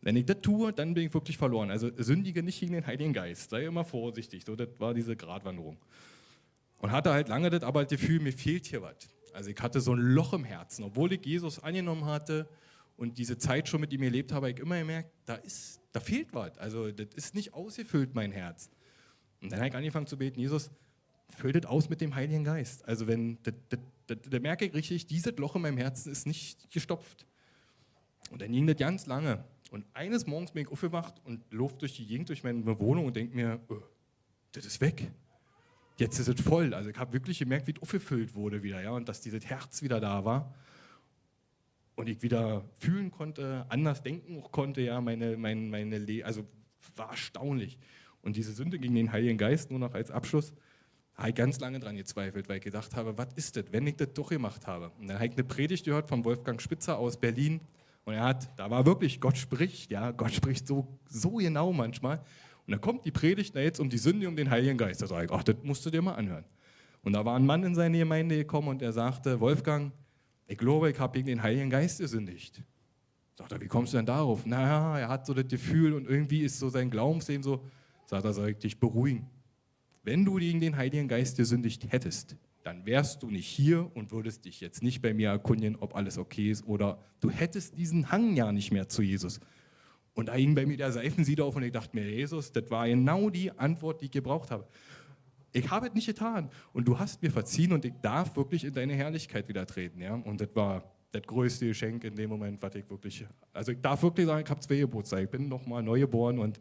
[0.02, 1.72] wenn ich das tue, dann bin ich wirklich verloren.
[1.72, 3.50] Also sündige nicht gegen den Heiligen Geist.
[3.50, 4.44] Sei immer vorsichtig.
[4.46, 5.78] So, das war diese Gratwanderung.
[6.78, 8.96] Und hatte halt lange das aber das Gefühl, mir fehlt hier was.
[9.34, 10.84] Also ich hatte so ein Loch im Herzen.
[10.84, 12.48] Obwohl ich Jesus angenommen hatte
[12.98, 16.00] und diese Zeit schon mit ihm erlebt habe, habe ich immer gemerkt, da, ist, da
[16.00, 16.58] fehlt was.
[16.58, 18.70] Also das ist nicht ausgefüllt, mein Herz.
[19.42, 20.72] Und dann habe ich angefangen zu beten, Jesus,
[21.30, 22.88] füll das aus mit dem Heiligen Geist.
[22.88, 23.38] Also wenn,
[24.08, 27.26] da merke ich richtig, dieses Loch in meinem Herzen ist nicht gestopft.
[28.32, 29.44] Und dann ging das ganz lange.
[29.72, 33.16] Und eines Morgens bin ich aufgewacht und laufe durch die Gegend, durch meine Wohnung und
[33.16, 33.82] denke mir, oh,
[34.52, 35.12] das ist weg.
[35.98, 36.74] Jetzt ist es voll.
[36.74, 39.82] Also ich habe wirklich gemerkt, wie es aufgefüllt wurde wieder, ja, und dass dieses Herz
[39.82, 40.54] wieder da war.
[41.96, 46.48] Und ich wieder fühlen konnte, anders denken konnte, ja, meine, meine, meine Le also
[46.96, 47.78] war erstaunlich.
[48.22, 50.54] Und diese Sünde gegen den Heiligen Geist, nur noch als Abschluss,
[51.16, 53.98] habe ich ganz lange dran gezweifelt, weil ich gedacht habe, was ist das, wenn ich
[53.98, 54.92] das doch gemacht habe?
[55.00, 57.60] Und dann habe ich eine Predigt gehört von Wolfgang Spitzer aus Berlin.
[58.06, 62.20] Und er hat, da war wirklich, Gott spricht, ja, Gott spricht so, so genau manchmal.
[62.66, 65.02] Und da kommt die Predigt da jetzt um die Sünde, um den Heiligen Geist.
[65.02, 66.46] Da sage ich, ach, das musst du dir mal anhören.
[67.04, 69.92] Und da war ein Mann in seine Gemeinde gekommen und er sagte, Wolfgang,
[70.48, 72.62] ich glaube, ich habe gegen den Heiligen Geist gesündigt.
[73.38, 74.46] Sagt er, wie kommst du denn darauf?
[74.46, 77.64] Naja, er hat so das Gefühl und irgendwie ist so sein Glaubensleben so,
[78.10, 79.28] sagt soll ich dich beruhigen.
[80.04, 84.46] Wenn du gegen den Heiligen Geist gesündigt hättest, dann wärst du nicht hier und würdest
[84.46, 88.36] dich jetzt nicht bei mir erkundigen, ob alles okay ist oder du hättest diesen Hang
[88.36, 89.40] ja nicht mehr zu Jesus.
[90.14, 92.88] Und da hing bei mir der Seifensieder auf und ich dachte mir, Jesus, das war
[92.88, 94.68] genau die Antwort, die ich gebraucht habe.
[95.52, 98.74] Ich habe es nicht getan und du hast mir verziehen und ich darf wirklich in
[98.74, 100.02] deine Herrlichkeit wieder treten.
[100.02, 100.16] Ja?
[100.16, 104.04] Und das war das größte Geschenk in dem Moment, was ich wirklich, also ich darf
[104.04, 106.60] wirklich sagen, ich habe zwei Geburtstage, ich bin nochmal neu geboren und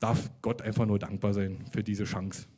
[0.00, 2.48] darf Gott einfach nur dankbar sein für diese Chance.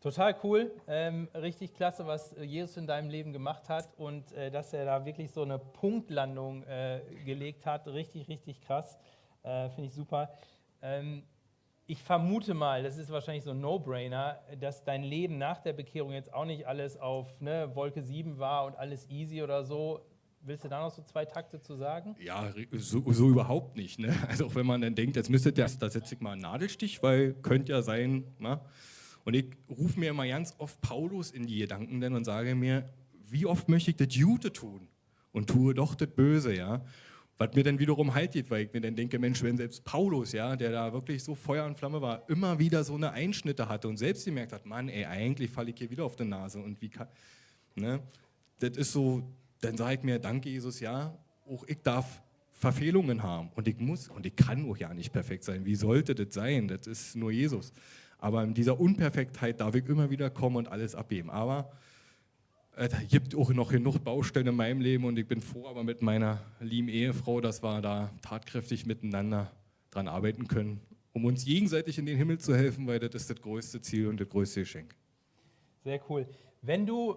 [0.00, 4.72] Total cool, ähm, richtig klasse, was Jesus in deinem Leben gemacht hat und äh, dass
[4.72, 7.86] er da wirklich so eine Punktlandung äh, gelegt hat.
[7.88, 8.98] Richtig, richtig krass.
[9.42, 10.30] Äh, Finde ich super.
[10.82, 11.24] Ähm,
[11.88, 16.12] ich vermute mal, das ist wahrscheinlich so ein No-Brainer, dass dein Leben nach der Bekehrung
[16.12, 20.00] jetzt auch nicht alles auf ne, Wolke 7 war und alles easy oder so.
[20.46, 22.14] Willst du da noch so zwei Takte zu sagen?
[22.20, 23.98] Ja, so, so überhaupt nicht.
[23.98, 24.14] Ne?
[24.28, 27.02] Also auch wenn man dann denkt, jetzt müsste der, da setze ich mal einen Nadelstich,
[27.02, 28.22] weil könnte ja sein.
[28.38, 28.60] Na?
[29.24, 32.88] Und ich rufe mir immer ganz oft Paulus in die Gedanken denn und sage mir,
[33.26, 34.86] wie oft möchte ich das Jute tun
[35.32, 36.84] und tue doch das Böse, ja.
[37.38, 40.30] Was mir dann wiederum halt geht, weil ich mir dann denke, Mensch, wenn selbst Paulus,
[40.30, 43.88] ja, der da wirklich so Feuer und Flamme war, immer wieder so eine Einschnitte hatte
[43.88, 46.80] und selbst gemerkt hat, Mann, ey, eigentlich falle ich hier wieder auf die Nase und
[46.80, 47.08] wie kann,
[47.74, 48.00] ne?
[48.60, 49.28] Das ist so,
[49.66, 51.12] dann sage ich mir, danke Jesus, ja,
[51.48, 55.44] auch ich darf Verfehlungen haben und ich muss und ich kann auch ja nicht perfekt
[55.44, 55.66] sein.
[55.66, 56.68] Wie sollte das sein?
[56.68, 57.72] Das ist nur Jesus.
[58.18, 61.30] Aber in dieser Unperfektheit darf ich immer wieder kommen und alles abgeben.
[61.30, 61.70] Aber
[62.76, 65.82] es äh, gibt auch noch genug Baustellen in meinem Leben und ich bin froh, aber
[65.82, 69.50] mit meiner lieben Ehefrau, dass wir da tatkräftig miteinander
[69.90, 70.80] dran arbeiten können,
[71.12, 74.20] um uns gegenseitig in den Himmel zu helfen, weil das ist das größte Ziel und
[74.20, 74.94] das größte Geschenk.
[75.84, 76.26] Sehr cool.
[76.62, 77.16] Wenn du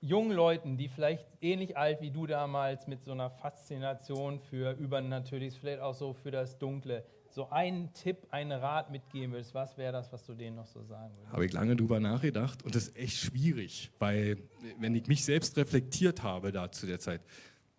[0.00, 5.56] jungen Leuten, die vielleicht ähnlich alt wie du damals mit so einer Faszination für Übernatürliches,
[5.56, 9.92] vielleicht auch so für das Dunkle, so einen Tipp, einen Rat mitgeben würdest, was wäre
[9.92, 11.32] das, was du denen noch so sagen würdest?
[11.32, 14.38] Habe ich lange drüber nachgedacht und das ist echt schwierig, weil
[14.78, 17.20] wenn ich mich selbst reflektiert habe da zu der Zeit,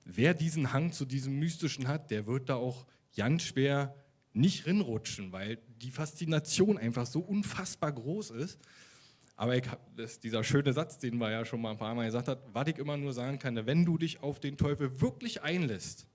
[0.06, 3.96] wer diesen Hang zu diesem Mystischen hat, der wird da auch ganz schwer
[4.34, 8.60] nicht rinrutschen, weil die Faszination einfach so unfassbar groß ist.
[9.40, 9.64] Aber ich,
[9.96, 12.68] das, dieser schöne Satz, den wir ja schon mal ein paar Mal gesagt haben, was
[12.68, 16.08] ich immer nur sagen kann, wenn du dich auf den Teufel wirklich einlässt,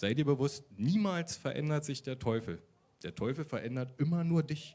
[0.00, 2.62] Sei dir bewusst, niemals verändert sich der Teufel.
[3.02, 4.74] Der Teufel verändert immer nur dich.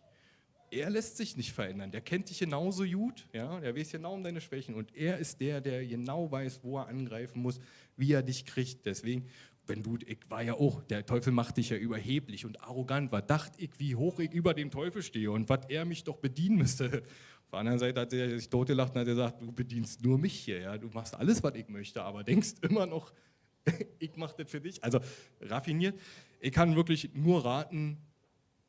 [0.70, 1.90] Er lässt sich nicht verändern.
[1.90, 3.26] Der kennt dich genauso gut.
[3.34, 3.60] Ja?
[3.60, 4.76] Der weiß genau um deine Schwächen.
[4.76, 7.60] Und er ist der, der genau weiß, wo er angreifen muss,
[7.98, 8.86] wie er dich kriegt.
[8.86, 9.28] Deswegen,
[9.66, 13.12] wenn du, ich war ja auch, der Teufel macht dich ja überheblich und arrogant.
[13.12, 16.18] Was dachte ich, wie hoch ich über dem Teufel stehe und was er mich doch
[16.18, 17.02] bedienen müsste.
[17.46, 20.34] Auf der anderen Seite hat er sich totgelacht und hat gesagt, du bedienst nur mich
[20.34, 20.60] hier.
[20.60, 20.78] Ja?
[20.78, 23.14] Du machst alles, was ich möchte, aber denkst immer noch,
[24.00, 24.84] ich mache das für dich.
[24.84, 25.00] Also
[25.42, 26.00] raffiniert.
[26.40, 27.98] Ich kann wirklich nur raten,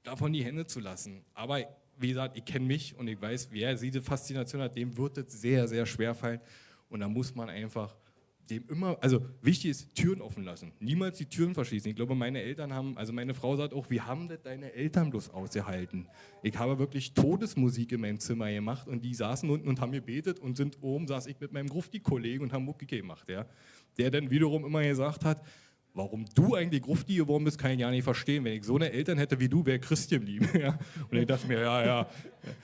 [0.03, 1.25] davon die Hände zu lassen.
[1.35, 1.61] Aber
[1.99, 5.41] wie gesagt, ich kenne mich und ich weiß, wer diese Faszination hat, dem wird es
[5.41, 6.41] sehr, sehr schwer fallen.
[6.89, 7.97] Und da muss man einfach
[8.51, 10.73] dem immer, also wichtig ist, Türen offen lassen.
[10.81, 11.91] Niemals die Türen verschließen.
[11.91, 15.11] Ich glaube, meine Eltern haben, also meine Frau sagt auch, wie haben das deine Eltern
[15.11, 16.09] bloß ausgehalten?
[16.43, 20.39] Ich habe wirklich Todesmusik in meinem Zimmer gemacht und die saßen unten und haben gebetet
[20.39, 23.29] und sind oben, saß ich mit meinem Grufti-Kollegen und haben Mucke gemacht.
[23.29, 23.47] Ja
[23.99, 25.43] der dann wiederum immer gesagt hat,
[25.97, 28.45] warum du eigentlich Grufti geworden bist, kann ich ja nicht verstehen.
[28.45, 30.47] Wenn ich so eine Eltern hätte wie du, wäre Christian lieb.
[30.57, 30.79] Ja?
[31.11, 32.07] Und ich dachte mir, ja, ja.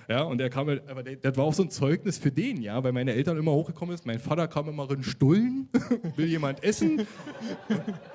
[0.09, 2.93] ja und der kam, aber das war auch so ein Zeugnis für den, ja, weil
[2.93, 4.07] meine Eltern immer hochgekommen sind.
[4.07, 5.68] Mein Vater kam immer in Stullen,
[6.16, 7.07] will jemand essen.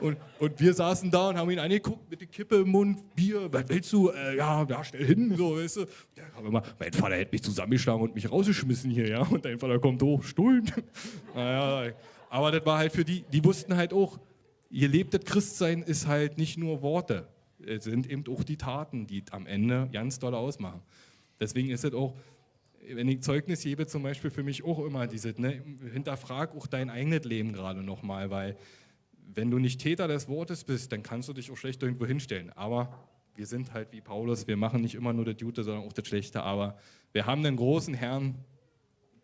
[0.01, 3.51] Und, und wir saßen da und haben ihn angeguckt mit der Kippe im Mund, Bier,
[3.51, 4.09] was willst du?
[4.09, 5.85] Äh, ja, ja, stell hin, so, weißt du.
[6.15, 9.21] Der kam immer, mein Vater hätte mich zusammengeschlagen und mich rausgeschmissen hier, ja.
[9.21, 10.71] Und dein Vater kommt hoch, Stullen.
[11.35, 11.93] Naja,
[12.29, 14.17] aber das war halt für die, die wussten halt auch,
[14.69, 17.27] ihr lebtes Christsein ist halt nicht nur Worte,
[17.65, 20.81] es sind eben auch die Taten, die am Ende ganz doll ausmachen.
[21.39, 22.15] Deswegen ist es auch,
[22.87, 25.61] wenn ich Zeugnis gebe, zum Beispiel für mich auch immer dieses, ne,
[25.91, 28.57] hinterfrag auch dein eigenes Leben gerade nochmal, weil
[29.33, 32.51] wenn du nicht Täter des Wortes bist, dann kannst du dich auch schlecht irgendwo hinstellen.
[32.53, 35.93] Aber wir sind halt wie Paulus, wir machen nicht immer nur das Gute, sondern auch
[35.93, 36.43] das Schlechte.
[36.43, 36.77] Aber
[37.11, 38.35] wir haben einen großen Herrn,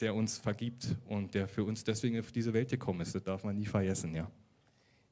[0.02, 3.16] der uns vergibt und der für uns deswegen auf diese Welt gekommen ist.
[3.16, 4.30] Das darf man nie vergessen, ja.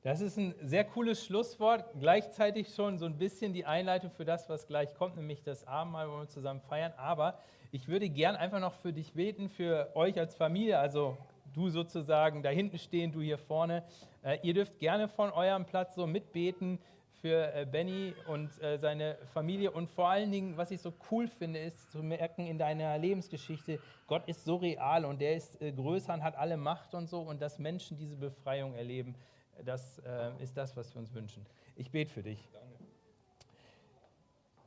[0.04, 4.50] Das ist ein sehr cooles Schlusswort, gleichzeitig schon so ein bisschen die Einleitung für das,
[4.50, 6.92] was gleich kommt, nämlich das Abendmahl, wo wir zusammen feiern.
[6.98, 7.38] Aber
[7.72, 11.18] ich würde gern einfach noch für dich beten, für euch als Familie, also
[11.54, 13.84] du sozusagen da hinten stehen, du hier vorne.
[14.24, 16.80] Äh, ihr dürft gerne von eurem Platz so mitbeten
[17.22, 19.70] für äh, Benny und äh, seine Familie.
[19.70, 23.80] Und vor allen Dingen, was ich so cool finde, ist zu merken in deiner Lebensgeschichte,
[24.08, 27.22] Gott ist so real und der ist größer und hat alle Macht und so.
[27.22, 29.16] Und dass Menschen diese Befreiung erleben,
[29.64, 31.46] das äh, ist das, was wir uns wünschen.
[31.76, 32.50] Ich bete für dich.
[32.52, 32.72] Danke.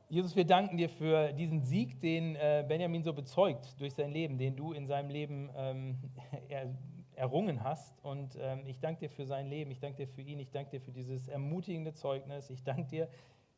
[0.07, 4.37] Jesus, wir danken dir für diesen Sieg, den äh, Benjamin so bezeugt durch sein Leben,
[4.37, 5.97] den du in seinem Leben ähm,
[7.15, 7.97] errungen hast.
[8.03, 10.71] Und ähm, ich danke dir für sein Leben, ich danke dir für ihn, ich danke
[10.71, 12.51] dir für dieses ermutigende Zeugnis.
[12.51, 13.09] Ich danke dir,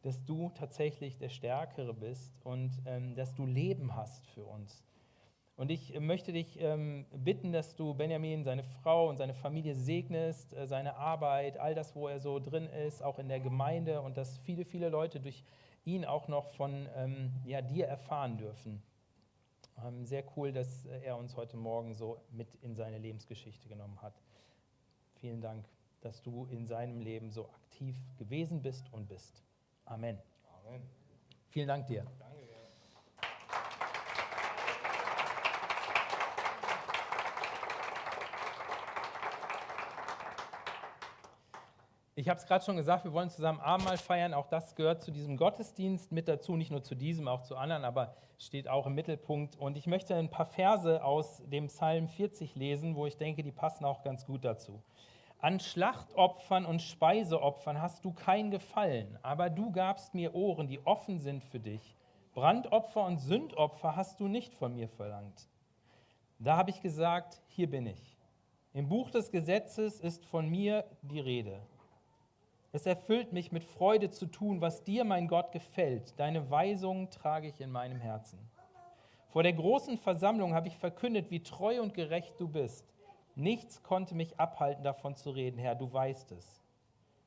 [0.04, 4.87] dass du tatsächlich der Stärkere bist und ähm, dass du Leben hast für uns.
[5.58, 10.54] Und ich möchte dich ähm, bitten, dass du Benjamin, seine Frau und seine Familie segnest,
[10.54, 14.18] äh, seine Arbeit, all das, wo er so drin ist, auch in der Gemeinde und
[14.18, 15.44] dass viele, viele Leute durch
[15.84, 18.84] ihn auch noch von ähm, ja, dir erfahren dürfen.
[19.84, 24.14] Ähm, sehr cool, dass er uns heute Morgen so mit in seine Lebensgeschichte genommen hat.
[25.16, 25.66] Vielen Dank,
[26.02, 29.44] dass du in seinem Leben so aktiv gewesen bist und bist.
[29.86, 30.20] Amen.
[30.60, 30.84] Amen.
[31.50, 32.06] Vielen Dank dir.
[42.20, 44.34] Ich habe es gerade schon gesagt, wir wollen zusammen Abendmahl feiern.
[44.34, 47.86] Auch das gehört zu diesem Gottesdienst mit dazu, nicht nur zu diesem, auch zu anderen,
[47.86, 49.56] aber steht auch im Mittelpunkt.
[49.56, 53.52] Und ich möchte ein paar Verse aus dem Psalm 40 lesen, wo ich denke, die
[53.52, 54.82] passen auch ganz gut dazu.
[55.42, 61.20] An Schlachtopfern und Speiseopfern hast du kein Gefallen, aber du gabst mir Ohren, die offen
[61.20, 61.96] sind für dich.
[62.34, 65.48] Brandopfer und Sündopfer hast du nicht von mir verlangt.
[66.40, 68.18] Da habe ich gesagt, hier bin ich.
[68.74, 71.62] Im Buch des Gesetzes ist von mir die Rede.
[72.78, 76.14] Es erfüllt mich mit Freude zu tun, was dir, mein Gott, gefällt.
[76.20, 78.38] Deine Weisungen trage ich in meinem Herzen.
[79.30, 82.94] Vor der großen Versammlung habe ich verkündet, wie treu und gerecht du bist.
[83.34, 86.62] Nichts konnte mich abhalten, davon zu reden, Herr, du weißt es.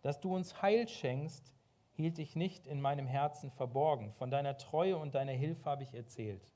[0.02, 1.52] Dass du uns Heil schenkst,
[1.94, 4.12] hielt ich nicht in meinem Herzen verborgen.
[4.12, 6.52] Von deiner Treue und deiner Hilfe habe ich erzählt.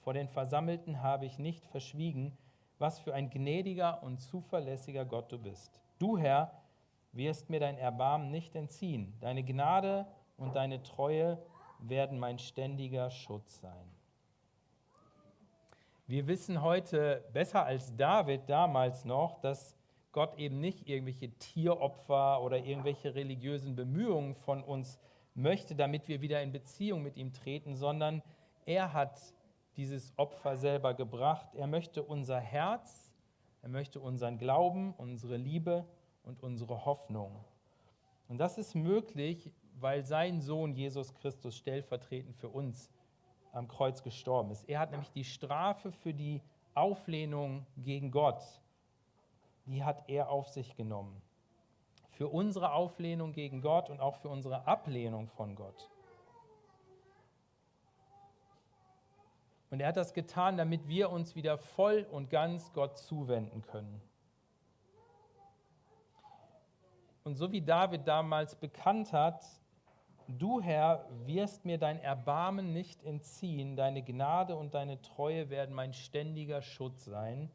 [0.00, 2.36] Vor den Versammelten habe ich nicht verschwiegen,
[2.80, 5.80] was für ein gnädiger und zuverlässiger Gott du bist.
[6.00, 6.61] Du, Herr,
[7.12, 9.14] wirst mir dein Erbarmen nicht entziehen.
[9.20, 10.06] Deine Gnade
[10.36, 11.38] und deine Treue
[11.78, 13.88] werden mein ständiger Schutz sein.
[16.06, 19.76] Wir wissen heute besser als David damals noch, dass
[20.12, 24.98] Gott eben nicht irgendwelche Tieropfer oder irgendwelche religiösen Bemühungen von uns
[25.34, 28.22] möchte, damit wir wieder in Beziehung mit ihm treten, sondern
[28.66, 29.20] er hat
[29.76, 31.54] dieses Opfer selber gebracht.
[31.54, 33.10] Er möchte unser Herz,
[33.62, 35.86] er möchte unseren Glauben, unsere Liebe
[36.24, 37.44] und unsere Hoffnung.
[38.28, 39.50] Und das ist möglich,
[39.80, 42.90] weil sein Sohn Jesus Christus stellvertretend für uns
[43.52, 44.68] am Kreuz gestorben ist.
[44.68, 46.40] Er hat nämlich die Strafe für die
[46.74, 48.42] Auflehnung gegen Gott,
[49.66, 51.20] die hat er auf sich genommen.
[52.10, 55.90] Für unsere Auflehnung gegen Gott und auch für unsere Ablehnung von Gott.
[59.70, 64.02] Und er hat das getan, damit wir uns wieder voll und ganz Gott zuwenden können.
[67.24, 69.44] Und so wie David damals bekannt hat,
[70.26, 75.94] du Herr wirst mir dein Erbarmen nicht entziehen, deine Gnade und deine Treue werden mein
[75.94, 77.50] ständiger Schutz sein,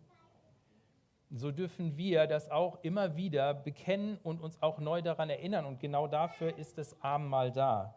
[1.30, 5.66] so dürfen wir das auch immer wieder bekennen und uns auch neu daran erinnern.
[5.66, 7.96] Und genau dafür ist das Abendmahl da.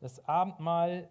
[0.00, 1.08] Das Abendmahl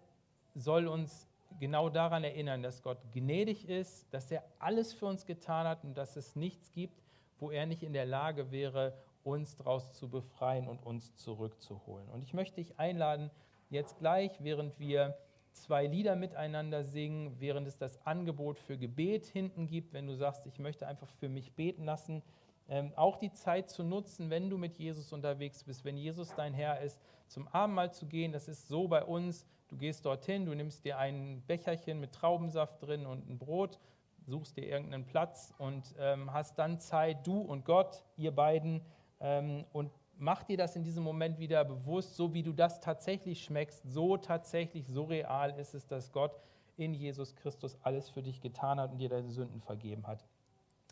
[0.54, 1.28] soll uns
[1.60, 5.94] genau daran erinnern, dass Gott gnädig ist, dass er alles für uns getan hat und
[5.94, 7.02] dass es nichts gibt,
[7.38, 8.96] wo er nicht in der Lage wäre,
[9.26, 12.08] uns daraus zu befreien und uns zurückzuholen.
[12.10, 13.30] Und ich möchte dich einladen,
[13.70, 15.18] jetzt gleich, während wir
[15.52, 20.46] zwei Lieder miteinander singen, während es das Angebot für Gebet hinten gibt, wenn du sagst,
[20.46, 22.22] ich möchte einfach für mich beten lassen,
[22.68, 26.54] ähm, auch die Zeit zu nutzen, wenn du mit Jesus unterwegs bist, wenn Jesus dein
[26.54, 28.32] Herr ist, zum Abendmahl zu gehen.
[28.32, 29.46] Das ist so bei uns.
[29.68, 33.80] Du gehst dorthin, du nimmst dir ein Becherchen mit Traubensaft drin und ein Brot,
[34.26, 38.82] suchst dir irgendeinen Platz und ähm, hast dann Zeit, du und Gott, ihr beiden,
[39.18, 43.82] und mach dir das in diesem Moment wieder bewusst, so wie du das tatsächlich schmeckst,
[43.84, 46.40] so tatsächlich, so real ist es, dass Gott
[46.76, 50.24] in Jesus Christus alles für dich getan hat und dir deine Sünden vergeben hat.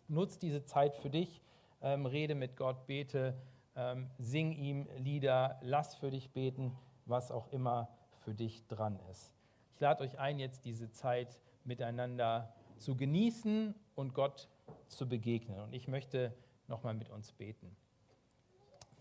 [0.08, 1.42] Nutz diese Zeit für dich,
[1.82, 3.34] ähm, rede mit Gott, bete,
[3.76, 7.88] ähm, sing ihm Lieder, lass für dich beten, was auch immer
[8.24, 9.32] für dich dran ist.
[9.74, 14.48] Ich lade euch ein, jetzt diese Zeit miteinander zu genießen und Gott
[14.88, 15.60] zu begegnen.
[15.60, 16.34] Und ich möchte
[16.68, 17.76] nochmal mit uns beten.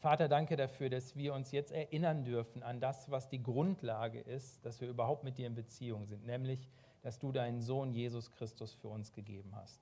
[0.04, 4.66] Vater, danke dafür, dass wir uns jetzt erinnern dürfen an das, was die Grundlage ist,
[4.66, 6.68] dass wir überhaupt mit dir in Beziehung sind, nämlich,
[7.04, 9.80] dass du deinen Sohn Jesus Christus für uns gegeben hast.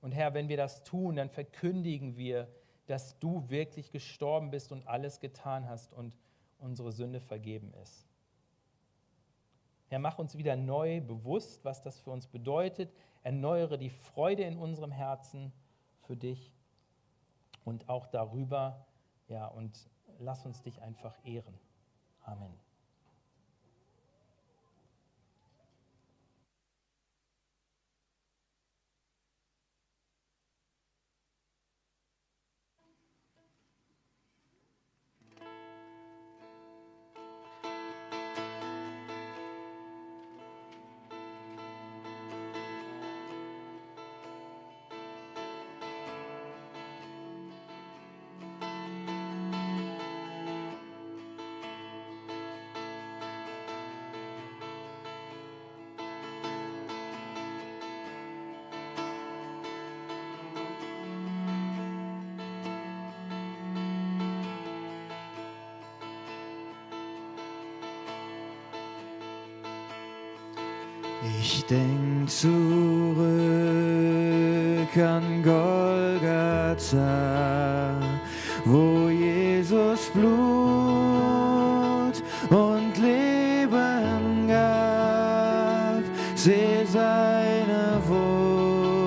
[0.00, 2.48] Und Herr, wenn wir das tun, dann verkündigen wir,
[2.88, 6.12] dass du wirklich gestorben bist und alles getan hast und
[6.58, 8.04] unsere Sünde vergeben ist.
[9.86, 12.92] Herr, mach uns wieder neu bewusst, was das für uns bedeutet.
[13.22, 15.52] Erneuere die Freude in unserem Herzen
[16.00, 16.55] für dich
[17.66, 18.86] und auch darüber,
[19.28, 19.90] ja, und
[20.20, 21.58] lass uns dich einfach ehren.
[22.22, 22.65] Amen.
[74.98, 77.00] An Golgatha,
[78.64, 80.26] wo Jesus Blut
[82.50, 86.02] und Leben gab.
[86.34, 89.00] Seh seine Wunden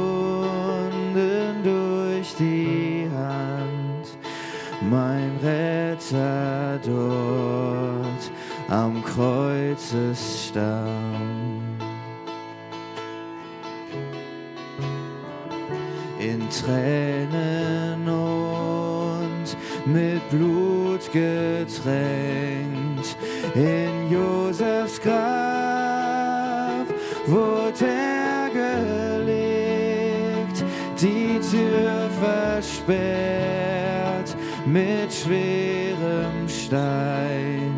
[1.63, 4.17] durch die Hand,
[4.89, 8.31] mein Retter dort
[8.69, 11.08] am Kreuzesstamm.
[21.11, 23.17] Getränkt.
[23.55, 26.85] In Josefs Grab
[27.25, 30.63] wurde er gelegt,
[31.01, 34.35] die Tür versperrt
[34.65, 37.73] mit schwerem Stein.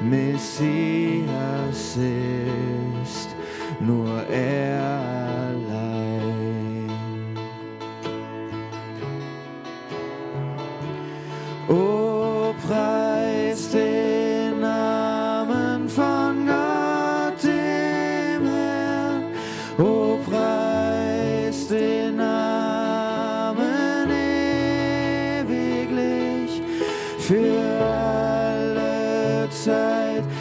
[0.00, 3.28] Messias ist
[3.80, 4.63] nur er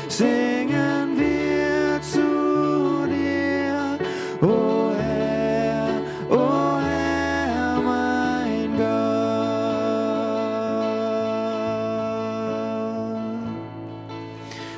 [0.07, 3.97] singen wir zu dir.
[4.41, 8.93] O Herr, o Herr, mein Gott.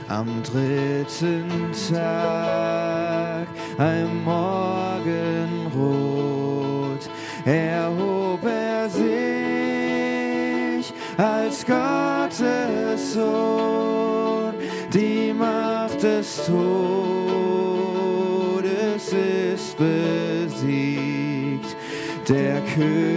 [0.08, 3.48] Am dritten Tag,
[3.78, 4.35] ein Morgenrot,
[22.76, 23.15] der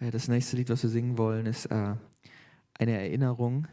[0.00, 1.94] Das nächste Lied, was wir singen wollen, ist äh,
[2.78, 3.68] eine Erinnerung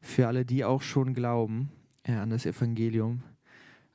[0.00, 1.70] für alle, die auch schon glauben
[2.04, 3.22] äh, an das Evangelium.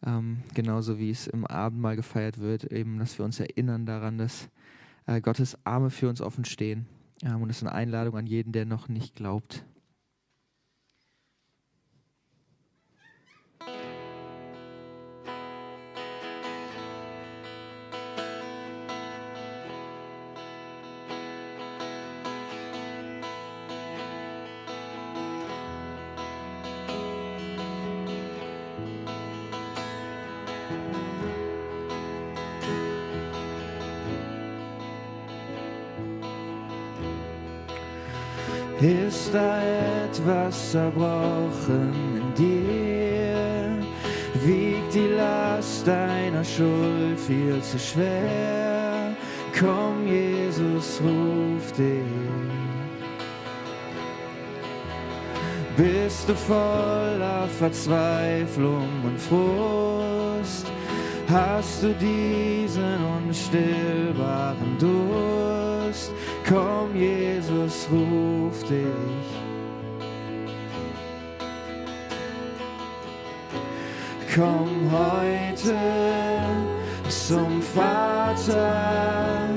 [0.06, 4.50] Ähm, genauso wie es im Abendmahl gefeiert wird, eben, dass wir uns erinnern daran, dass
[5.08, 6.86] äh, Gottes Arme für uns offen stehen.
[7.24, 9.66] Ähm, und es ist eine Einladung an jeden, der noch nicht glaubt.
[40.76, 43.78] Zerbrochen in dir?
[44.44, 49.16] Wiegt die Last deiner Schuld viel zu schwer?
[49.58, 52.04] Komm, Jesus ruft dich.
[55.78, 60.68] Bist du voller Verzweiflung und Frust?
[61.30, 66.12] Hast du diesen unstillbaren Durst?
[66.50, 69.45] Komm, Jesus ruft dich.
[74.36, 75.78] Komm heute
[77.08, 79.48] zum Vater,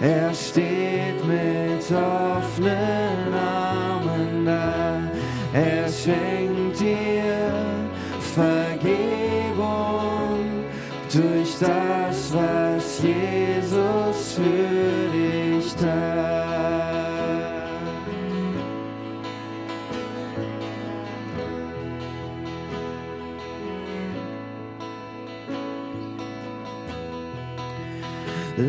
[0.00, 2.29] er steht mit offenen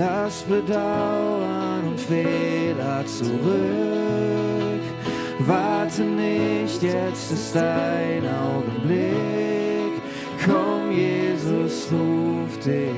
[0.04, 4.82] Lass Bedauern und Fehler zurück.
[5.46, 9.94] Warte nicht, jetzt ist dein Augenblick.
[10.44, 12.90] Komm, Jesus ruft dich.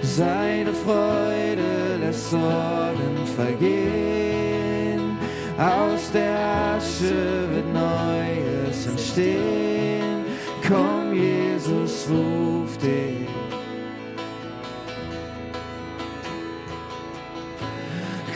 [0.00, 5.18] Seine Freude lässt Sorgen vergehen.
[5.58, 6.38] Aus der
[6.74, 10.24] Asche wird Neues entstehen.
[10.66, 13.28] Komm, Jesus ruft dich.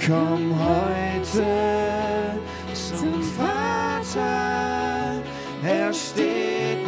[0.04, 1.46] Komm heute
[2.74, 5.22] zum Vater,
[5.64, 6.81] er steht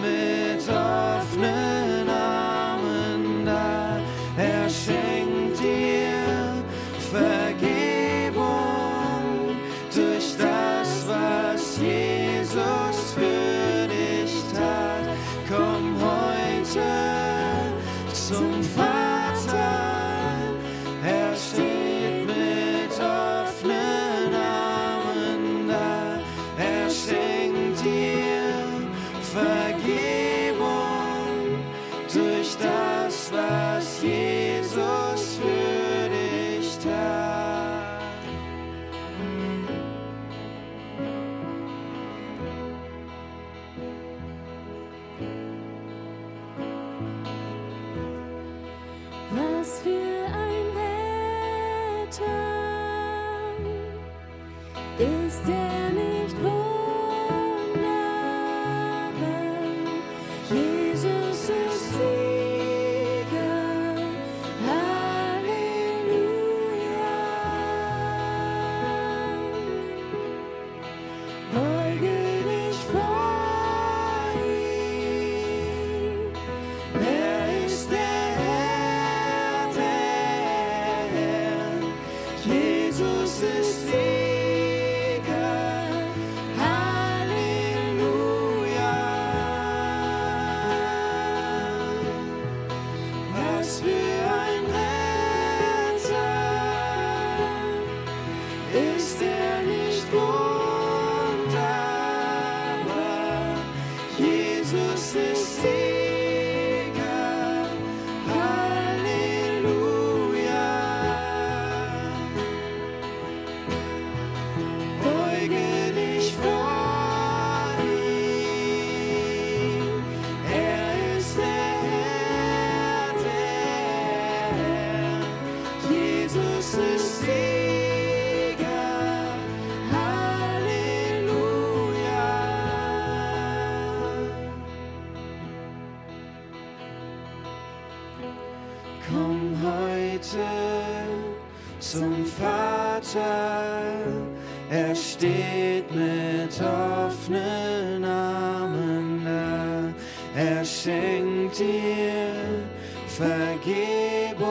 [153.16, 154.44] Vergebung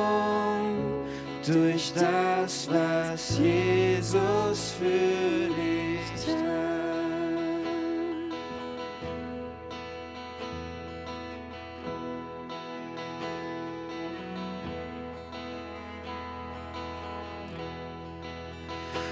[1.46, 5.74] durch das, was Jesus für dich.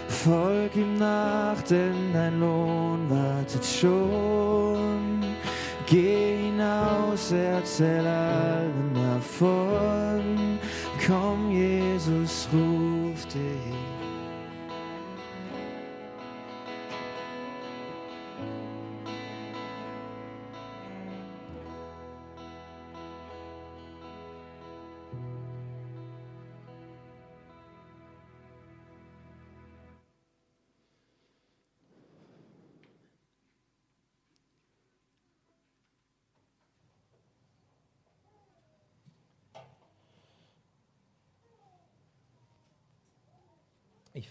[0.07, 5.25] Folg ihm nach, denn dein Lohn wartet schon.
[5.87, 8.80] Geh hinaus, erzähl allen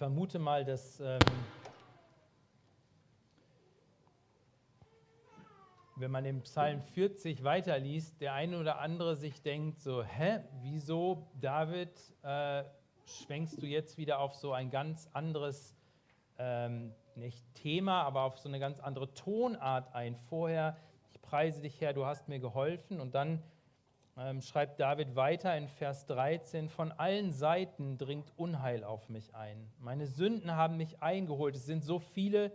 [0.00, 1.18] vermute mal, dass ähm,
[5.96, 11.28] wenn man im Psalm 40 weiterliest, der eine oder andere sich denkt so, hä, wieso,
[11.38, 11.90] David,
[12.22, 12.64] äh,
[13.04, 15.76] schwenkst du jetzt wieder auf so ein ganz anderes,
[16.38, 20.16] ähm, nicht Thema, aber auf so eine ganz andere Tonart ein.
[20.30, 20.78] Vorher,
[21.10, 23.42] ich preise dich Herr, du hast mir geholfen und dann
[24.16, 29.70] ähm, schreibt David weiter in Vers 13, von allen Seiten dringt Unheil auf mich ein.
[29.78, 31.56] Meine Sünden haben mich eingeholt.
[31.56, 32.52] Es sind so viele,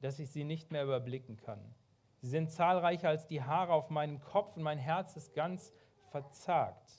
[0.00, 1.60] dass ich sie nicht mehr überblicken kann.
[2.20, 5.72] Sie sind zahlreicher als die Haare auf meinem Kopf und mein Herz ist ganz
[6.10, 6.90] verzagt.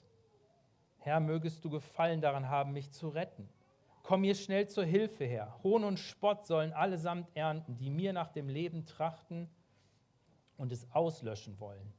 [0.98, 3.50] Herr, mögest du Gefallen daran haben, mich zu retten.
[4.04, 5.56] Komm mir schnell zur Hilfe her.
[5.64, 9.50] Hohn und Spott sollen allesamt ernten, die mir nach dem Leben trachten
[10.58, 11.94] und es auslöschen wollen.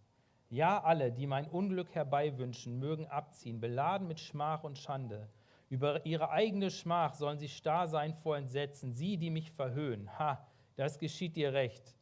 [0.52, 5.26] Ja, alle, die mein Unglück herbeiwünschen, mögen abziehen, beladen mit Schmach und Schande.
[5.70, 8.92] Über ihre eigene Schmach sollen sie starr sein vor Entsetzen.
[8.92, 10.46] Sie, die mich verhöhnen, ha,
[10.76, 11.96] das geschieht dir recht.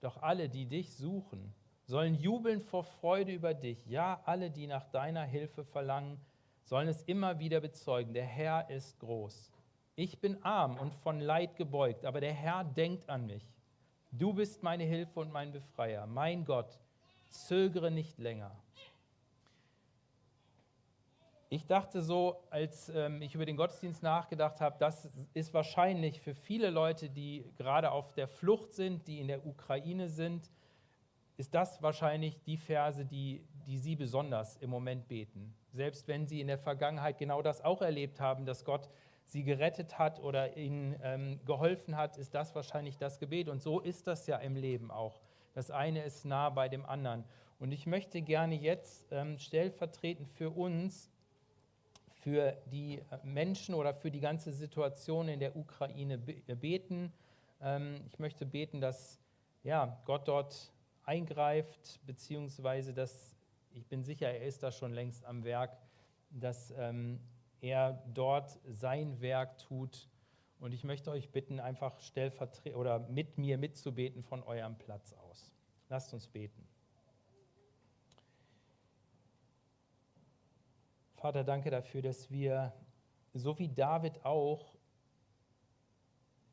[0.00, 1.52] Doch alle, die dich suchen,
[1.84, 3.84] sollen jubeln vor Freude über dich.
[3.88, 6.20] Ja, alle, die nach deiner Hilfe verlangen,
[6.62, 8.14] sollen es immer wieder bezeugen.
[8.14, 9.50] Der Herr ist groß.
[9.96, 13.52] Ich bin arm und von Leid gebeugt, aber der Herr denkt an mich.
[14.12, 16.06] Du bist meine Hilfe und mein Befreier.
[16.06, 16.78] Mein Gott,
[17.30, 18.56] zögere nicht länger.
[21.48, 26.34] Ich dachte so, als ähm, ich über den Gottesdienst nachgedacht habe, das ist wahrscheinlich für
[26.34, 30.50] viele Leute, die gerade auf der Flucht sind, die in der Ukraine sind,
[31.36, 35.54] ist das wahrscheinlich die Verse, die, die sie besonders im Moment beten.
[35.72, 38.88] Selbst wenn sie in der Vergangenheit genau das auch erlebt haben, dass Gott
[39.24, 43.48] sie gerettet hat oder ihnen ähm, geholfen hat, ist das wahrscheinlich das Gebet.
[43.48, 45.20] Und so ist das ja im Leben auch.
[45.56, 47.24] Das eine ist nah bei dem anderen.
[47.58, 51.10] Und ich möchte gerne jetzt ähm, stellvertretend für uns
[52.20, 57.10] für die Menschen oder für die ganze Situation in der Ukraine beten.
[57.62, 59.18] Ähm, ich möchte beten, dass
[59.62, 60.70] ja, Gott dort
[61.04, 63.34] eingreift, beziehungsweise dass,
[63.72, 65.74] ich bin sicher, er ist da schon längst am Werk,
[66.28, 67.18] dass ähm,
[67.62, 70.06] er dort sein Werk tut.
[70.60, 75.45] Und ich möchte euch bitten, einfach stellvertretend oder mit mir mitzubeten von eurem Platz aus.
[75.88, 76.66] Lasst uns beten.
[81.14, 82.72] Vater, danke dafür, dass wir,
[83.34, 84.76] so wie David auch,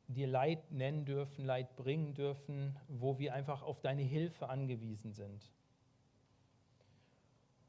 [0.08, 5.50] dir Leid nennen dürfen, Leid bringen dürfen, wo wir einfach auf deine Hilfe angewiesen sind.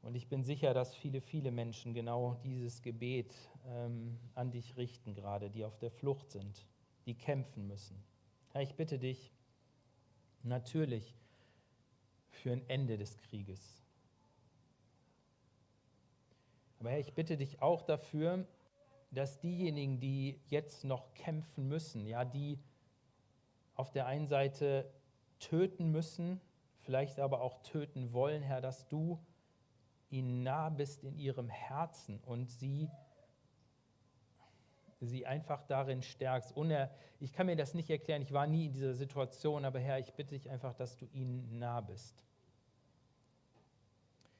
[0.02, 3.34] Und ich bin sicher, dass viele, viele Menschen genau dieses Gebet
[3.66, 6.64] ähm, an dich richten, gerade die auf der Flucht sind,
[7.06, 8.00] die kämpfen müssen.
[8.52, 9.32] Herr, ich bitte dich
[10.44, 11.14] natürlich
[12.36, 13.82] für ein Ende des Krieges.
[16.78, 18.46] Aber Herr, ich bitte dich auch dafür,
[19.10, 22.58] dass diejenigen, die jetzt noch kämpfen müssen, ja, die
[23.74, 24.90] auf der einen Seite
[25.38, 26.40] töten müssen,
[26.80, 29.18] vielleicht aber auch töten wollen, Herr, dass du
[30.10, 32.90] ihnen nah bist in ihrem Herzen und sie,
[35.00, 36.56] sie einfach darin stärkst.
[36.56, 36.90] Uner
[37.20, 40.12] ich kann mir das nicht erklären, ich war nie in dieser Situation, aber Herr, ich
[40.12, 42.25] bitte dich einfach, dass du ihnen nah bist.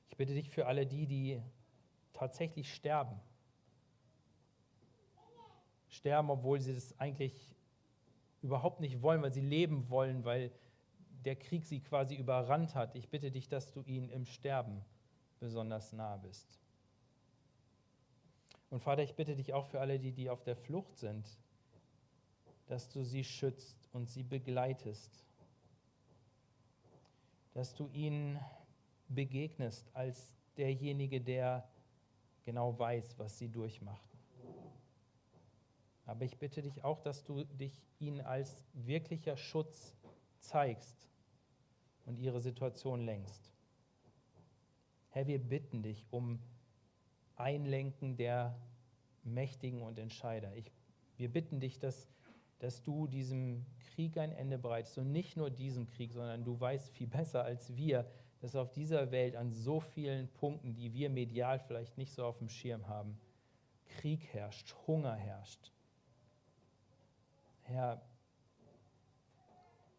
[0.09, 1.43] Ich bitte dich für alle die, die
[2.13, 3.21] tatsächlich sterben.
[5.89, 7.55] Sterben, obwohl sie es eigentlich
[8.43, 10.51] überhaupt nicht wollen, weil sie leben wollen, weil
[11.25, 12.95] der Krieg sie quasi überrannt hat.
[12.95, 14.85] Ich bitte dich, dass du ihnen im Sterben
[15.41, 16.61] besonders nah bist.
[18.71, 21.27] Und Vater, ich bitte dich auch für alle, die, die auf der Flucht sind,
[22.67, 25.25] dass du sie schützt und sie begleitest,
[27.55, 28.39] dass du ihnen
[29.09, 31.69] begegnest als derjenige, der
[32.45, 34.19] genau weiß, was sie durchmachten.
[36.07, 39.93] Aber ich bitte dich auch, dass du dich ihnen als wirklicher Schutz
[40.39, 41.09] zeigst
[42.07, 43.53] und ihre Situation lenkst.
[45.11, 46.39] Herr, wir bitten dich um
[47.35, 48.57] Einlenken der
[49.25, 50.55] Mächtigen und Entscheider.
[50.55, 50.71] Ich,
[51.17, 52.09] wir bitten dich, dass,
[52.61, 56.91] dass du diesem Krieg ein Ende bereitest und nicht nur diesem Krieg, sondern du weißt
[56.91, 58.07] viel besser als wir,
[58.47, 62.39] dass auf dieser Welt an so vielen Punkten, die wir medial vielleicht nicht so auf
[62.39, 63.19] dem Schirm haben,
[63.89, 65.73] Krieg herrscht, Hunger herrscht.
[67.65, 68.01] Herr,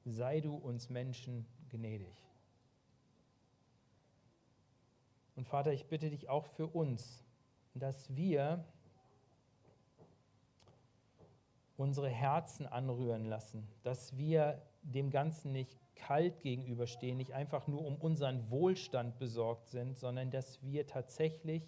[0.06, 2.24] sei du uns Menschen gnädig.
[5.36, 7.26] Und Vater, ich bitte dich auch für uns,
[7.74, 8.64] dass wir
[11.76, 17.96] unsere Herzen anrühren lassen, dass wir dem Ganzen nicht kalt gegenüberstehen, nicht einfach nur um
[17.96, 21.64] unseren Wohlstand besorgt sind, sondern dass wir tatsächlich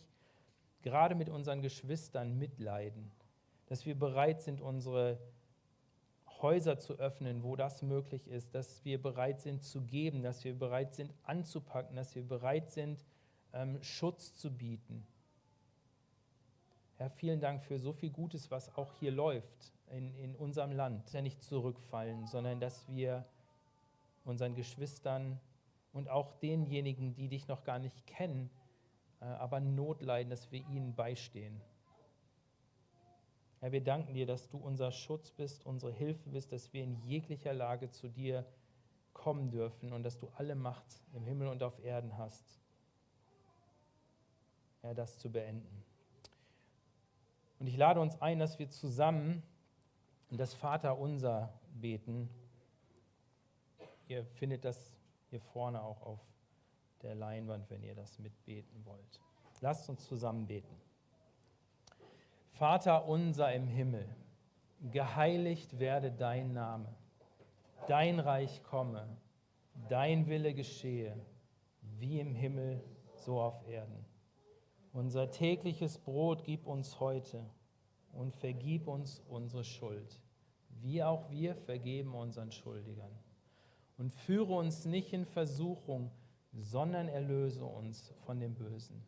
[0.81, 3.11] gerade mit unseren Geschwistern mitleiden,
[3.67, 5.19] dass wir bereit sind, unsere
[6.41, 10.57] Häuser zu öffnen, wo das möglich ist, dass wir bereit sind zu geben, dass wir
[10.57, 13.03] bereit sind anzupacken, dass wir bereit sind,
[13.53, 15.05] ähm, Schutz zu bieten.
[16.97, 21.05] Herr, vielen Dank für so viel Gutes, was auch hier läuft in, in unserem Land.
[21.05, 23.25] Dass wir nicht zurückfallen, sondern dass wir
[24.29, 25.39] unseren Geschwistern
[25.93, 28.49] und auch denjenigen, die dich noch gar nicht kennen,
[29.21, 31.61] äh, aber Not leiden, dass wir ihnen beistehen.
[33.59, 36.95] Herr, wir danken dir, dass du unser Schutz bist, unsere Hilfe bist, dass wir in
[37.03, 38.45] jeglicher Lage zu dir
[39.13, 42.45] kommen dürfen und dass du alle Macht im Himmel und auf Erden hast.
[44.81, 45.83] Herr, das zu beenden.
[47.59, 49.43] Und ich lade uns ein, dass wir zusammen
[50.31, 52.29] das Vaterunser beten.
[54.09, 54.91] Ihr findet das
[55.29, 56.19] hier vorne auch auf
[57.03, 59.21] der Leinwand, wenn ihr das mitbeten wollt.
[59.61, 60.75] Lasst uns zusammen beten.
[62.53, 64.09] Vater unser im Himmel,
[64.91, 66.89] geheiligt werde dein Name,
[67.87, 69.07] dein Reich komme,
[69.89, 71.15] dein Wille geschehe,
[71.99, 72.83] wie im Himmel,
[73.13, 74.05] so auf Erden.
[74.91, 77.45] Unser tägliches Brot gib uns heute
[78.11, 80.19] und vergib uns unsere Schuld,
[80.81, 83.11] wie auch wir vergeben unseren Schuldigern.
[83.99, 86.09] Und führe uns nicht in Versuchung,
[86.53, 89.05] sondern erlöse uns von dem Bösen.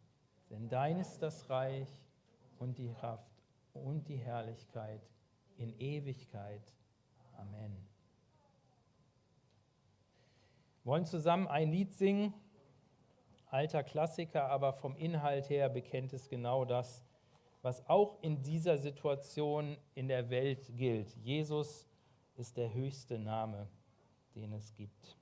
[0.50, 1.88] Denn dein ist das Reich
[2.60, 3.32] und die Kraft
[3.74, 5.02] und die Herrlichkeit
[5.58, 6.62] in Ewigkeit.
[7.38, 7.76] Amen.
[10.84, 12.34] Wir wollen zusammen ein Lied singen,
[13.48, 17.06] alter Klassiker, aber vom Inhalt her bekennt es genau das,
[17.62, 21.16] was auch in dieser Situation in der Welt gilt.
[21.18, 21.88] Jesus
[22.36, 23.70] ist der höchste Name,
[24.36, 25.21] den es gibt.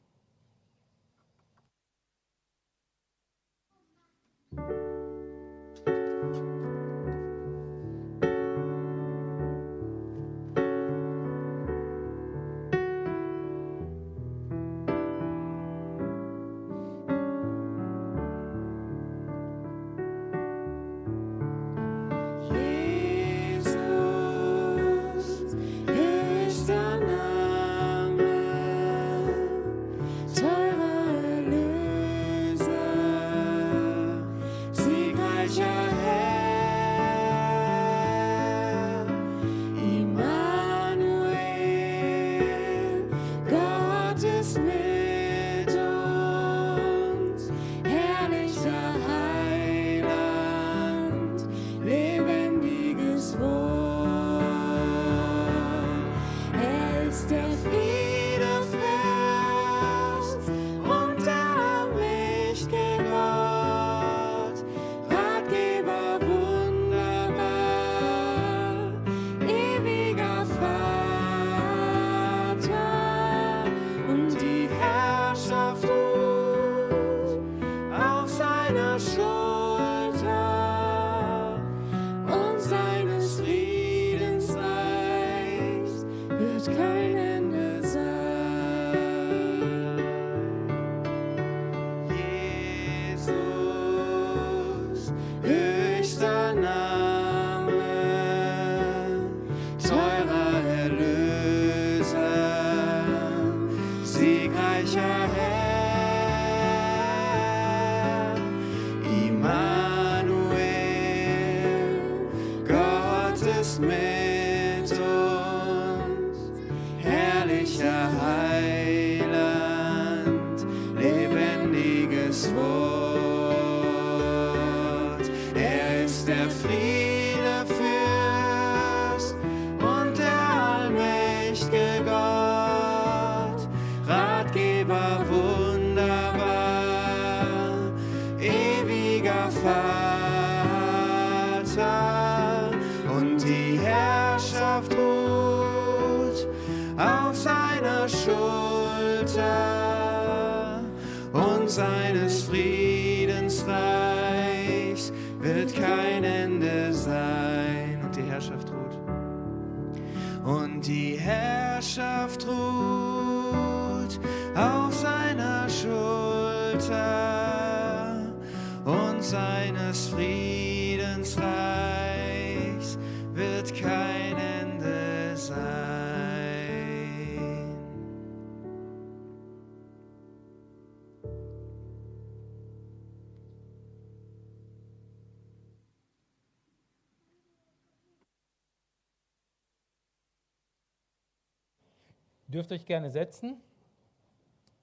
[192.49, 193.61] Dürft euch gerne setzen.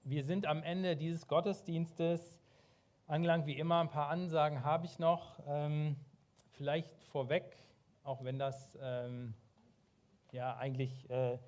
[0.05, 2.39] Wir sind am Ende dieses Gottesdienstes
[3.07, 3.45] angelangt.
[3.45, 5.37] Wie immer, ein paar Ansagen habe ich noch.
[5.45, 5.97] Ähm,
[6.51, 7.57] vielleicht vorweg,
[8.05, 9.33] auch wenn das ähm,
[10.31, 11.39] ja eigentlich äh, ein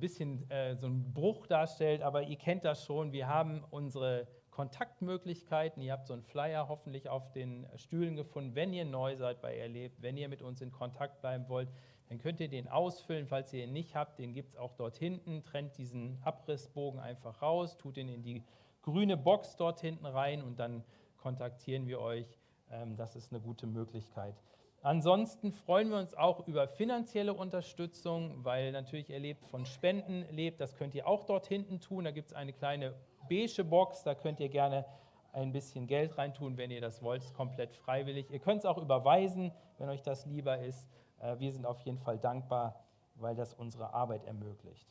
[0.00, 3.12] bisschen äh, so einen Bruch darstellt, aber ihr kennt das schon.
[3.12, 5.84] Wir haben unsere Kontaktmöglichkeiten.
[5.84, 8.56] Ihr habt so einen Flyer hoffentlich auf den Stühlen gefunden.
[8.56, 11.68] Wenn ihr neu seid bei Erlebt, wenn ihr mit uns in Kontakt bleiben wollt,
[12.08, 13.26] dann könnt ihr den ausfüllen.
[13.26, 15.42] Falls ihr ihn nicht habt, den gibt es auch dort hinten.
[15.42, 18.44] Trennt diesen Abrissbogen einfach raus, tut ihn in die
[18.82, 20.84] grüne Box dort hinten rein und dann
[21.18, 22.38] kontaktieren wir euch.
[22.70, 24.34] Ähm, das ist eine gute Möglichkeit.
[24.82, 30.60] Ansonsten freuen wir uns auch über finanzielle Unterstützung, weil natürlich ihr lebt von Spenden lebt.
[30.60, 32.04] Das könnt ihr auch dort hinten tun.
[32.04, 32.94] Da gibt es eine kleine
[33.28, 34.84] beige Box, da könnt ihr gerne
[35.32, 38.30] ein bisschen Geld reintun, wenn ihr das wollt, ist komplett freiwillig.
[38.30, 40.88] Ihr könnt es auch überweisen, wenn euch das lieber ist.
[41.20, 42.84] Äh, wir sind auf jeden Fall dankbar,
[43.14, 44.86] weil das unsere Arbeit ermöglicht.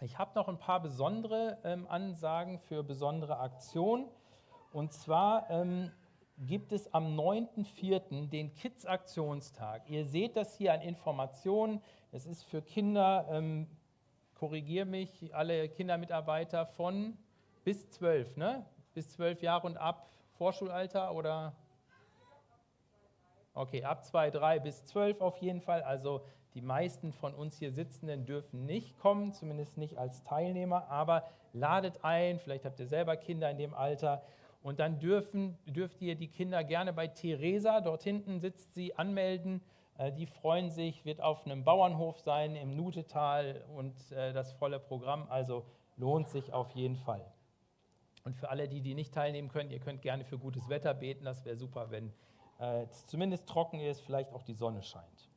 [0.00, 4.08] Ich habe noch ein paar besondere ähm, Ansagen für besondere Aktionen.
[4.72, 5.92] Und zwar ähm,
[6.38, 8.28] gibt es am 9.4.
[8.28, 9.88] den Kids-Aktionstag.
[9.88, 11.80] Ihr seht das hier an Informationen.
[12.10, 13.68] Es ist für Kinder, ähm,
[14.34, 17.16] korrigiere mich, alle Kindermitarbeiter von
[17.64, 18.66] bis 12, ne?
[18.94, 21.54] Bis 12 Jahre und ab Vorschulalter oder
[23.54, 25.82] Okay, ab 2, 3 bis 12 auf jeden Fall.
[25.82, 26.22] Also
[26.54, 32.02] die meisten von uns hier Sitzenden dürfen nicht kommen, zumindest nicht als Teilnehmer, aber ladet
[32.02, 34.22] ein, vielleicht habt ihr selber Kinder in dem Alter.
[34.62, 39.60] Und dann dürfen, dürft ihr die Kinder gerne bei Theresa, dort hinten sitzt sie, anmelden.
[39.98, 44.78] Äh, die freuen sich, wird auf einem Bauernhof sein im Nutetal und äh, das volle
[44.78, 45.26] Programm.
[45.28, 45.64] Also
[45.96, 47.24] lohnt sich auf jeden Fall.
[48.24, 51.24] Und für alle, die, die nicht teilnehmen können, ihr könnt gerne für gutes Wetter beten.
[51.24, 52.12] Das wäre super, wenn
[52.62, 55.28] äh, zumindest trocken ist, vielleicht auch die Sonne scheint.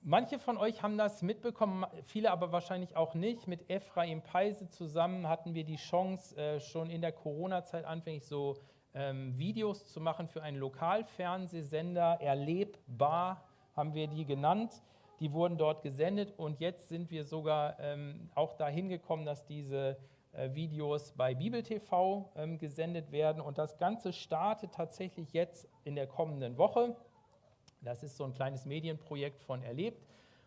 [0.00, 3.48] Manche von euch haben das mitbekommen, viele aber wahrscheinlich auch nicht.
[3.48, 8.58] Mit Ephraim Peise zusammen hatten wir die Chance, äh, schon in der Corona-Zeit anfänglich so
[8.94, 12.18] ähm, Videos zu machen für einen Lokalfernsehsender.
[12.20, 13.42] Erlebbar
[13.74, 14.82] haben wir die genannt.
[15.18, 19.96] Die wurden dort gesendet und jetzt sind wir sogar ähm, auch dahin gekommen, dass diese
[20.54, 23.40] Videos bei Bibel TV ähm, gesendet werden.
[23.40, 26.96] Und das Ganze startet tatsächlich jetzt in der kommenden Woche.
[27.82, 30.06] Das ist so ein kleines Medienprojekt von Erlebt.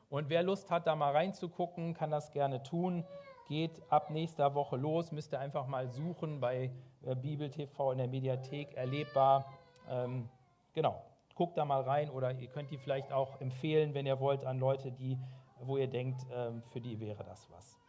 [0.10, 3.06] Und wer Lust hat, da mal reinzugucken, kann das gerne tun.
[3.48, 5.12] Geht ab nächster Woche los.
[5.12, 6.72] Müsst ihr einfach mal suchen bei
[7.06, 9.54] äh, Bibel TV in der Mediathek erlebbar.
[9.90, 10.30] Ähm,
[10.74, 11.02] genau,
[11.36, 14.60] guckt da mal rein oder ihr könnt die vielleicht auch empfehlen, wenn ihr wollt, an
[14.60, 15.18] Leute, die,
[15.62, 17.87] wo ihr denkt, ähm, für die wäre das was.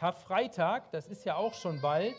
[0.00, 2.16] Karfreitag, das ist ja auch schon bald,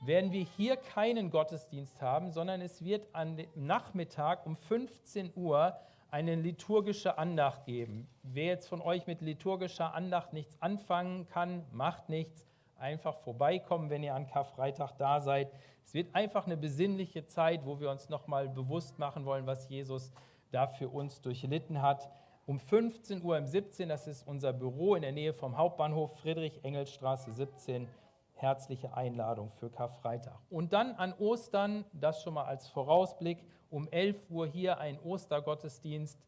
[0.00, 5.76] werden wir hier keinen Gottesdienst haben, sondern es wird am Nachmittag um 15 Uhr
[6.10, 8.08] eine liturgische Andacht geben.
[8.24, 12.44] Wer jetzt von euch mit liturgischer Andacht nichts anfangen kann, macht nichts.
[12.76, 15.52] Einfach vorbeikommen, wenn ihr an Karfreitag da seid.
[15.84, 20.10] Es wird einfach eine besinnliche Zeit, wo wir uns nochmal bewusst machen wollen, was Jesus
[20.50, 22.10] da für uns durchlitten hat
[22.46, 27.32] um 15 Uhr im 17, das ist unser Büro in der Nähe vom Hauptbahnhof Friedrich-Engels-Straße
[27.32, 27.88] 17.
[28.34, 30.38] Herzliche Einladung für Karfreitag.
[30.48, 36.18] Und dann an Ostern, das schon mal als Vorausblick, um 11 Uhr hier ein Ostergottesdienst.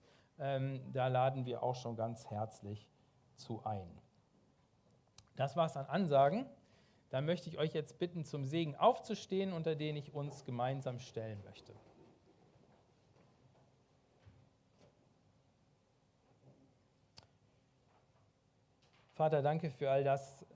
[0.40, 2.88] Ähm, da laden wir auch schon ganz herzlich
[3.36, 3.88] zu ein.
[5.36, 6.46] Das war es an Ansagen.
[7.10, 11.40] Da möchte ich euch jetzt bitten, zum Segen aufzustehen, unter den ich uns gemeinsam stellen
[11.44, 11.72] möchte.
[19.18, 20.46] Vater, danke für all das,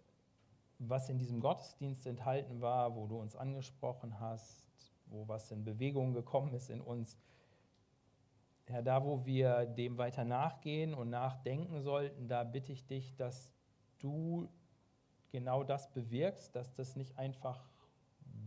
[0.78, 4.64] was in diesem Gottesdienst enthalten war, wo du uns angesprochen hast,
[5.06, 7.18] wo was in Bewegung gekommen ist in uns.
[8.66, 13.52] Herr, da wo wir dem weiter nachgehen und nachdenken sollten, da bitte ich dich, dass
[13.98, 14.48] du
[15.32, 17.68] genau das bewirkst, dass das nicht einfach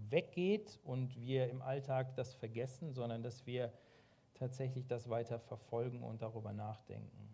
[0.08, 3.74] weggeht und wir im Alltag das vergessen, sondern dass wir
[4.34, 7.25] tatsächlich das weiter verfolgen und darüber nachdenken.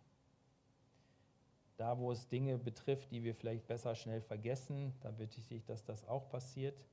[1.82, 5.66] Da, wo es Dinge betrifft, die wir vielleicht besser schnell vergessen, da bitte ich dich,
[5.66, 6.86] dass das auch passiert.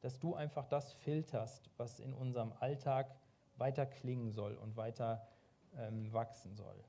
[0.00, 3.14] Dass du einfach das filterst, was in unserem Alltag
[3.58, 5.28] weiter klingen soll und weiter
[5.76, 6.82] ähm, wachsen soll.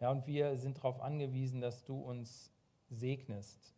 [0.00, 2.52] Ja, und wir sind darauf angewiesen, dass du uns
[2.90, 3.74] segnest.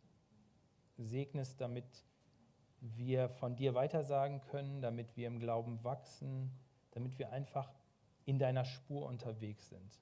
[0.97, 1.85] Segnest, damit
[2.81, 6.51] wir von dir weitersagen können, damit wir im Glauben wachsen,
[6.91, 7.71] damit wir einfach
[8.29, 9.99] in deiner Spur unterwegs sind.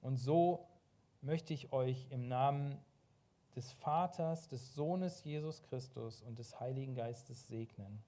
[0.00, 0.66] Und so
[1.20, 2.78] möchte ich euch im Namen
[3.54, 8.02] des Vaters, des Sohnes Jesus Christus und des Heiligen Geistes segnen,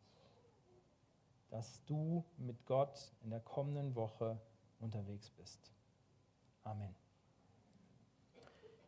[1.50, 4.40] dass du mit Gott in der kommenden Woche
[4.80, 5.70] unterwegs bist.
[6.62, 6.94] Amen.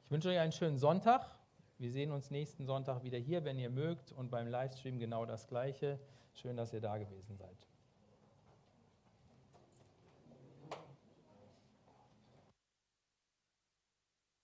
[0.06, 1.30] Ich wünsche euch einen schönen Sonntag.
[1.76, 5.46] Wir sehen uns nächsten Sonntag wieder hier, wenn ihr mögt, und beim Livestream genau das
[5.46, 6.00] Gleiche.
[6.32, 7.66] Schön, dass ihr da gewesen seid.